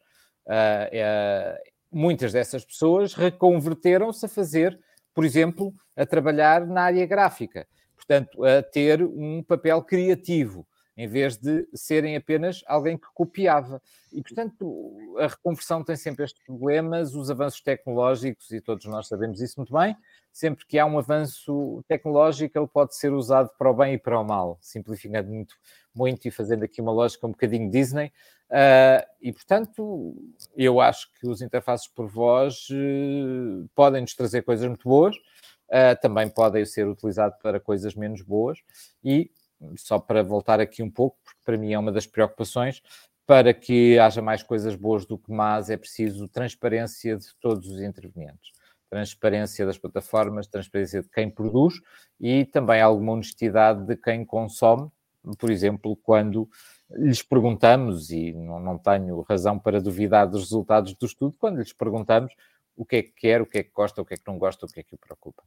[0.46, 4.78] Uh, uh, muitas dessas pessoas reconverteram-se a fazer,
[5.14, 11.36] por exemplo, a trabalhar na área gráfica, portanto, a ter um papel criativo, em vez
[11.36, 13.80] de serem apenas alguém que copiava.
[14.12, 19.40] E, portanto, a reconversão tem sempre estes problemas, os avanços tecnológicos, e todos nós sabemos
[19.40, 19.96] isso muito bem,
[20.30, 24.18] sempre que há um avanço tecnológico, ele pode ser usado para o bem e para
[24.18, 25.54] o mal, simplificando muito,
[25.94, 28.12] muito e fazendo aqui uma lógica um bocadinho Disney.
[28.50, 30.14] Uh, e, portanto,
[30.54, 35.98] eu acho que os interfaces por voz uh, podem nos trazer coisas muito boas, uh,
[36.02, 38.58] também podem ser utilizados para coisas menos boas,
[39.02, 39.30] e
[39.76, 42.82] só para voltar aqui um pouco, porque para mim é uma das preocupações,
[43.26, 47.80] para que haja mais coisas boas do que más, é preciso transparência de todos os
[47.80, 48.50] intervenientes.
[48.90, 51.74] Transparência das plataformas, transparência de quem produz
[52.20, 54.90] e também alguma honestidade de quem consome.
[55.38, 56.48] Por exemplo, quando
[56.90, 61.72] lhes perguntamos, e não, não tenho razão para duvidar dos resultados do estudo, quando lhes
[61.72, 62.34] perguntamos
[62.76, 64.36] o que é que quer, o que é que gosta, o que é que não
[64.36, 65.42] gosta, o que é que o preocupa.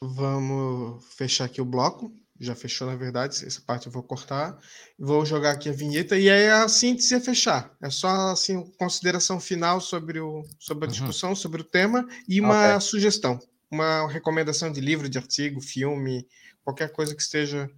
[0.00, 4.58] Vamos fechar aqui o bloco já fechou, na verdade, essa parte eu vou cortar.
[4.98, 7.74] Vou jogar aqui a vinheta e aí a síntese é fechar.
[7.82, 10.92] É só assim consideração final sobre, o, sobre a uhum.
[10.92, 11.36] discussão, uhum.
[11.36, 12.80] sobre o tema e uma okay.
[12.80, 16.26] sugestão, uma recomendação de livro, de artigo, filme,
[16.62, 17.70] qualquer coisa que esteja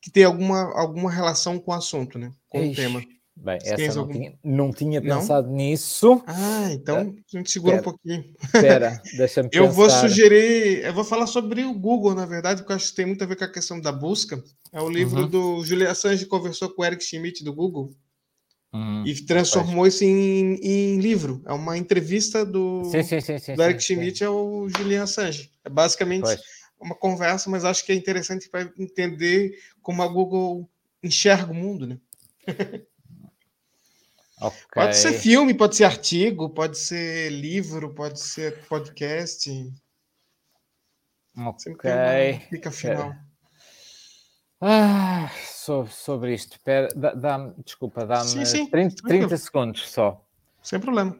[0.00, 2.32] que tenha alguma, alguma relação com o assunto, né?
[2.48, 2.70] Com Ixi.
[2.70, 3.04] o tema.
[3.40, 4.12] Bem, essa não, algum...
[4.12, 5.54] tinha, não tinha pensado não?
[5.54, 6.22] nisso.
[6.26, 7.80] Ah, então a gente segura Pera.
[7.80, 8.24] um pouquinho.
[8.42, 12.76] Espera, deixa-me Eu vou sugerir, eu vou falar sobre o Google, na verdade, porque eu
[12.76, 14.42] acho que tem muito a ver com a questão da busca.
[14.72, 15.28] É o livro uhum.
[15.28, 17.94] do Julian Assange conversou com o Eric Schmidt do Google
[18.72, 19.04] uhum.
[19.06, 21.40] e transformou isso em, em, livro.
[21.46, 25.50] É uma entrevista do, sim, sim, sim, do Eric Schmidt ao Julian Assange.
[25.64, 26.40] É basicamente pois.
[26.80, 30.68] uma conversa, mas acho que é interessante para entender como a Google
[31.02, 31.98] enxerga o mundo, né?
[34.40, 34.58] Okay.
[34.72, 39.50] Pode ser filme, pode ser artigo, pode ser livro, pode ser podcast.
[41.36, 41.58] Ok.
[41.58, 43.14] Sempre fica final.
[44.60, 50.24] Ah, sobre, sobre isto, pera, dá, dá desculpa, dá-me 30, 30 segundos só.
[50.62, 51.18] Sem problema.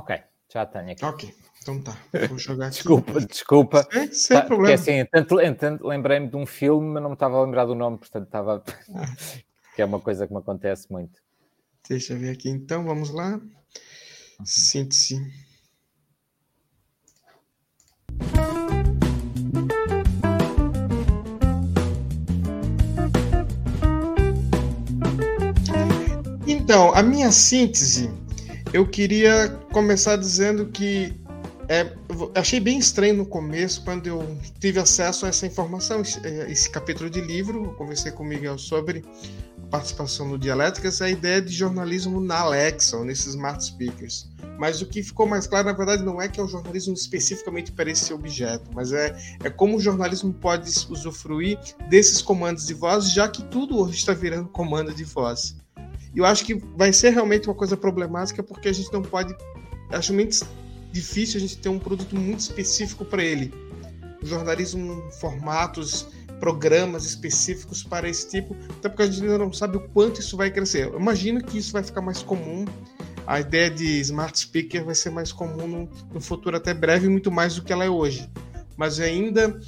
[0.00, 0.18] Ok,
[0.50, 1.04] já tenho aqui.
[1.04, 1.94] Ok, então tá.
[2.30, 2.76] Vou jogar aqui.
[2.76, 3.88] desculpa, desculpa.
[3.92, 4.74] É, sem tá, problema.
[4.78, 7.74] Porque assim, tanto, tanto lembrei-me de um filme, mas não me estava a lembrar do
[7.74, 8.62] nome, portanto estava.
[9.76, 11.20] Que é uma coisa que me acontece muito.
[11.88, 13.34] Deixa eu ver aqui então, vamos lá.
[13.34, 13.50] Uhum.
[14.44, 15.16] Síntese.
[26.46, 28.10] Então, a minha síntese
[28.72, 31.14] eu queria começar dizendo que
[31.68, 31.92] é,
[32.34, 37.08] achei bem estranho no começo, quando eu tive acesso a essa informação, esse, é, capítulo
[37.08, 37.64] de livro.
[37.64, 39.04] Eu conversei com o Miguel sobre
[39.70, 44.28] participação no Dialéticas, a ideia de jornalismo na Alexa, ou nesses smart speakers.
[44.58, 47.70] Mas o que ficou mais claro, na verdade, não é que é o jornalismo especificamente
[47.70, 51.56] para esse objeto, mas é, é como o jornalismo pode usufruir
[51.88, 55.54] desses comandos de voz, já que tudo hoje está virando comando de voz.
[56.14, 59.34] E eu acho que vai ser realmente uma coisa problemática porque a gente não pode.
[59.90, 60.46] Acho muito
[60.92, 63.52] difícil a gente ter um produto muito específico para ele.
[64.22, 66.08] O jornalismo, formatos,
[66.40, 70.36] programas específicos para esse tipo, até porque a gente ainda não sabe o quanto isso
[70.36, 70.88] vai crescer.
[70.88, 72.64] Eu imagino que isso vai ficar mais comum.
[73.26, 77.30] A ideia de smart speaker vai ser mais comum no, no futuro até breve, muito
[77.30, 78.28] mais do que ela é hoje.
[78.76, 79.60] Mas ainda,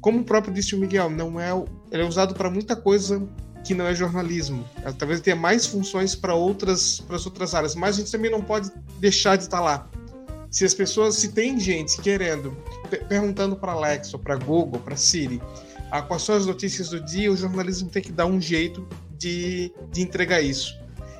[0.00, 1.50] como o próprio disse o Miguel, não é,
[1.90, 3.26] ele é usado para muita coisa
[3.66, 4.64] que não é jornalismo.
[4.96, 8.40] Talvez tenha mais funções para outras, para as outras áreas, mas a gente também não
[8.40, 9.90] pode deixar de estar tá lá.
[10.50, 12.56] Se as pessoas, se tem gente querendo,
[13.08, 15.42] perguntando para Alexa, para Google, para Siri,
[15.90, 18.86] ah, quais são as notícias do dia, o jornalismo tem que dar um jeito
[19.18, 20.78] de, de entregar isso.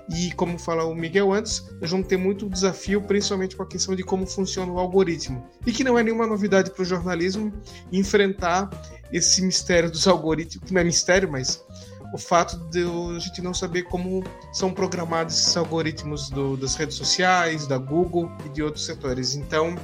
[0.09, 3.97] E como fala o Miguel antes, nós vamos ter muito desafio, principalmente com a questão
[3.97, 5.45] de como funciona o algoritmo.
[5.67, 7.53] E que não é nenhuma novidade para o jornalismo
[7.93, 8.71] enfrentar
[9.13, 11.65] esse mistério dos algoritmos, que não é mistério, mas
[12.13, 16.97] o fato de a gente não saber como são programados esses algoritmos do, das redes
[16.97, 19.35] sociais, da Google e de outros setores.
[19.35, 19.77] Então,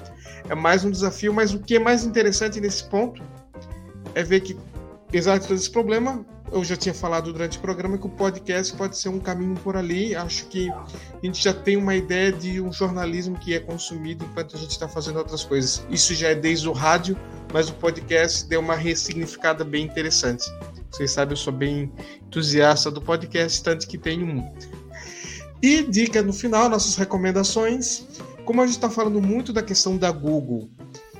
[0.48, 3.22] é mais um desafio, mas o que é mais interessante nesse ponto
[4.14, 4.56] é ver que,
[5.08, 8.76] apesar de todo esse problema, eu já tinha falado durante o programa que o podcast
[8.76, 10.14] pode ser um caminho por ali.
[10.14, 10.86] Acho que a
[11.22, 14.86] gente já tem uma ideia de um jornalismo que é consumido enquanto a gente está
[14.86, 15.84] fazendo outras coisas.
[15.88, 17.16] Isso já é desde o rádio,
[17.52, 20.44] mas o podcast deu uma ressignificada bem interessante.
[20.92, 21.90] Vocês sabem, eu sou bem
[22.26, 24.52] entusiasta do podcast, tanto que tenho um.
[25.62, 28.04] E dica no final, nossas recomendações.
[28.44, 30.68] Como a gente está falando muito da questão da Google,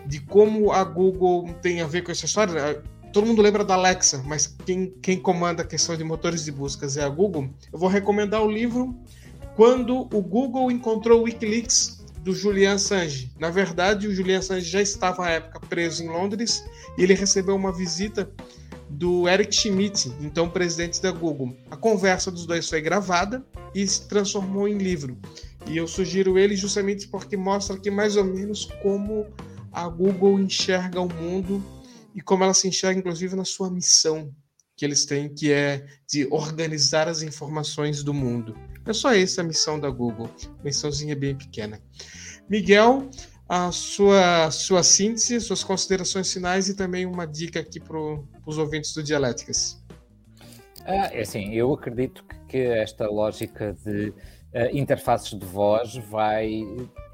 [0.06, 2.82] de como a Google tem a ver com essa história,
[3.14, 6.98] todo mundo lembra da Alexa, mas quem, quem comanda a questão de motores de buscas
[6.98, 7.48] é a Google.
[7.72, 8.94] Eu vou recomendar o livro
[9.56, 13.32] Quando o Google encontrou o Wikileaks do Julian Assange.
[13.38, 16.62] Na verdade, o Julian Assange já estava à época preso em Londres
[16.98, 18.30] e ele recebeu uma visita
[18.92, 21.56] do Eric Schmidt, então presidente da Google.
[21.70, 25.18] A conversa dos dois foi gravada e se transformou em livro.
[25.66, 29.26] E eu sugiro ele justamente porque mostra aqui mais ou menos como
[29.72, 31.64] a Google enxerga o mundo
[32.14, 34.30] e como ela se enxerga, inclusive, na sua missão
[34.76, 38.54] que eles têm, que é de organizar as informações do mundo.
[38.84, 40.28] É só essa a missão da Google,
[40.62, 41.80] missãozinha bem pequena.
[42.48, 43.08] Miguel,
[43.54, 47.98] a sua, sua síntese, suas considerações finais e também uma dica aqui para
[48.46, 49.78] os ouvintes do Dialéticas.
[50.86, 54.14] Ah, é assim, eu acredito que esta lógica de uh,
[54.72, 56.62] interfaces de voz vai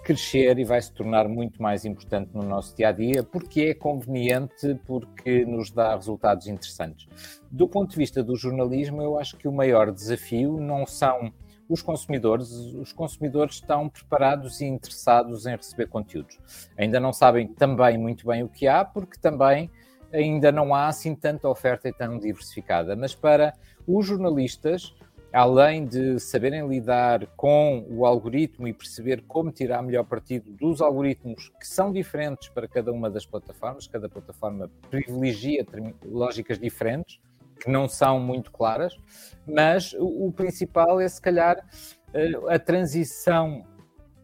[0.04, 3.74] crescer e vai se tornar muito mais importante no nosso dia a dia, porque é
[3.74, 7.08] conveniente, porque nos dá resultados interessantes.
[7.50, 11.32] Do ponto de vista do jornalismo, eu acho que o maior desafio não são
[11.68, 16.38] os consumidores, os consumidores estão preparados e interessados em receber conteúdos.
[16.76, 19.70] Ainda não sabem também muito bem o que há, porque também
[20.12, 22.96] ainda não há assim tanta oferta e tão diversificada.
[22.96, 23.52] Mas para
[23.86, 24.94] os jornalistas,
[25.32, 31.50] além de saberem lidar com o algoritmo e perceber como tirar melhor partido dos algoritmos
[31.60, 35.66] que são diferentes para cada uma das plataformas, cada plataforma privilegia
[36.04, 37.20] lógicas diferentes,
[37.58, 38.96] que não são muito claras,
[39.46, 41.64] mas o, o principal é se calhar
[42.14, 43.64] eh, a transição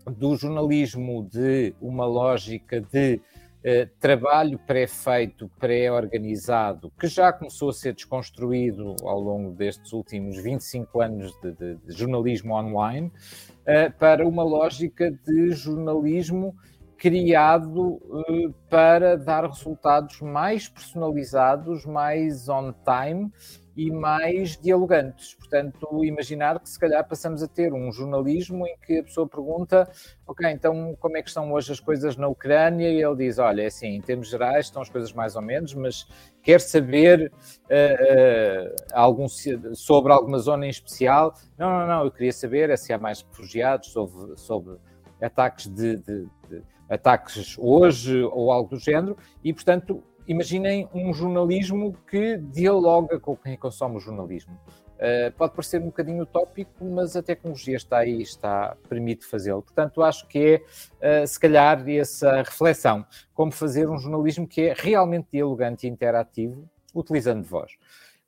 [0.06, 3.20] do jornalismo de uma lógica de
[3.66, 11.00] eh, trabalho pré-feito, pré-organizado, que já começou a ser desconstruído ao longo destes últimos 25
[11.00, 16.54] anos de, de, de jornalismo online, uh, para uma lógica de jornalismo
[16.98, 23.30] criado uh, para dar resultados mais personalizados, mais on time
[23.76, 25.34] e mais dialogantes.
[25.34, 29.90] Portanto, imaginar que se calhar passamos a ter um jornalismo em que a pessoa pergunta,
[30.26, 32.88] ok, então como é que estão hoje as coisas na Ucrânia?
[32.90, 35.74] E ele diz, olha, é assim, em termos gerais estão as coisas mais ou menos,
[35.74, 36.06] mas
[36.42, 37.32] quer saber
[37.64, 41.34] uh, uh, algum, sobre alguma zona em especial?
[41.58, 44.76] Não, não, não, eu queria saber é se há mais refugiados, sobre, sobre
[45.20, 46.43] ataques de, de, de
[46.88, 53.56] ataques hoje ou algo do género, e portanto imaginem um jornalismo que dialoga com quem
[53.56, 54.58] consome o jornalismo.
[54.94, 59.60] Uh, pode parecer um bocadinho utópico, mas a tecnologia está aí, está, permite fazê-lo.
[59.60, 60.62] Portanto, acho que
[61.00, 63.04] é, uh, se calhar, essa reflexão,
[63.34, 67.72] como fazer um jornalismo que é realmente dialogante e interativo, utilizando voz.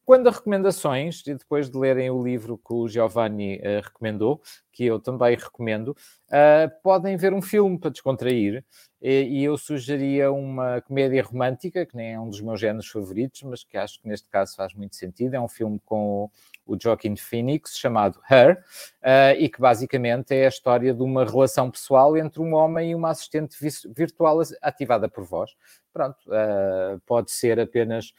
[0.05, 4.43] Quando a recomendações, depois de lerem o livro que o Giovanni uh, recomendou,
[4.77, 5.97] que eu também recomendo,
[6.29, 8.63] uh, podem ver um filme para descontrair.
[9.01, 13.43] E, e, eu sugeria uma comédia romântica, que nem é um dos meus géneros favoritos,
[13.43, 15.33] mas que acho que neste caso faz muito sentido.
[15.33, 16.31] É um filme com
[16.67, 18.59] o Joaquin Phoenix, chamado Her,
[19.03, 22.95] uh, e que basicamente é a história de uma relação pessoal entre um homem e
[22.95, 23.57] uma assistente
[23.95, 25.53] virtual ativada por voz.
[25.91, 28.13] Pronto, uh, pode ser apenas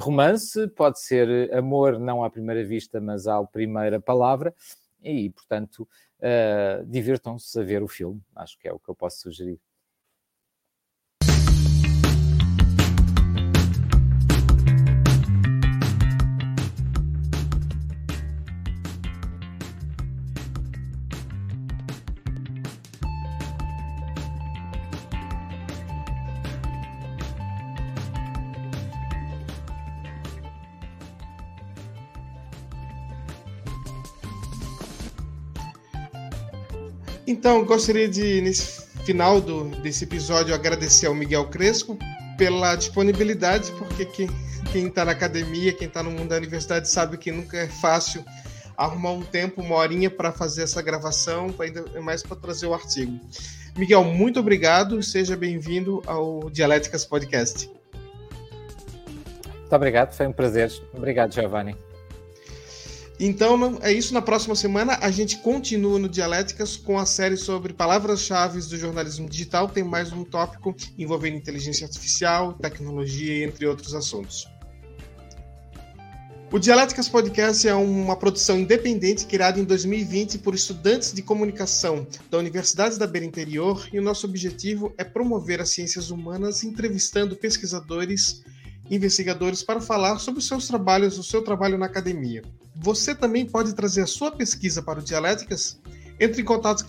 [0.00, 4.54] romance, pode ser amor não à primeira vista, mas à primeira palavra,
[5.02, 5.88] e portanto
[6.20, 9.60] uh, divirtam-se a ver o filme, acho que é o que eu posso sugerir.
[37.32, 41.98] Então, gostaria de, nesse final do, desse episódio, agradecer ao Miguel Crespo
[42.36, 44.04] pela disponibilidade, porque
[44.70, 48.22] quem está na academia, quem está no mundo da universidade, sabe que nunca é fácil
[48.76, 53.18] arrumar um tempo, uma horinha para fazer essa gravação, ainda mais para trazer o artigo.
[53.78, 57.70] Miguel, muito obrigado, seja bem-vindo ao Dialéticas Podcast.
[59.48, 60.70] Muito obrigado, foi um prazer.
[60.92, 61.74] Obrigado, Giovanni.
[63.20, 64.12] Então é isso.
[64.14, 69.28] Na próxima semana a gente continua no Dialéticas com a série sobre palavras-chave do jornalismo
[69.28, 69.68] digital.
[69.68, 74.46] Tem mais um tópico envolvendo inteligência artificial, tecnologia, entre outros assuntos.
[76.52, 82.36] O Dialéticas Podcast é uma produção independente criada em 2020 por estudantes de comunicação da
[82.36, 88.42] Universidade da Beira Interior e o nosso objetivo é promover as ciências humanas entrevistando pesquisadores
[88.90, 92.42] investigadores para falar sobre os seus trabalhos, o seu trabalho na academia.
[92.76, 95.80] Você também pode trazer a sua pesquisa para o Dialéticas?
[96.18, 96.84] Entre em contato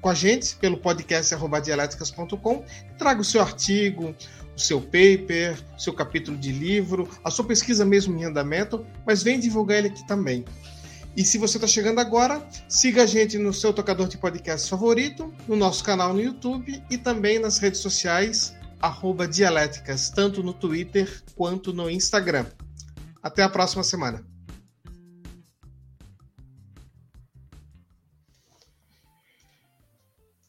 [0.00, 2.64] com a gente pelo podcast dialéticas.com,
[2.98, 4.14] traga o seu artigo,
[4.56, 9.22] o seu paper, o seu capítulo de livro, a sua pesquisa mesmo em andamento, mas
[9.22, 10.44] vem divulgar ele aqui também.
[11.16, 15.34] E se você está chegando agora, siga a gente no seu tocador de podcast favorito,
[15.48, 21.22] no nosso canal no YouTube e também nas redes sociais, arroba Dialéticas, tanto no Twitter
[21.34, 22.46] quanto no Instagram.
[23.22, 24.29] Até a próxima semana.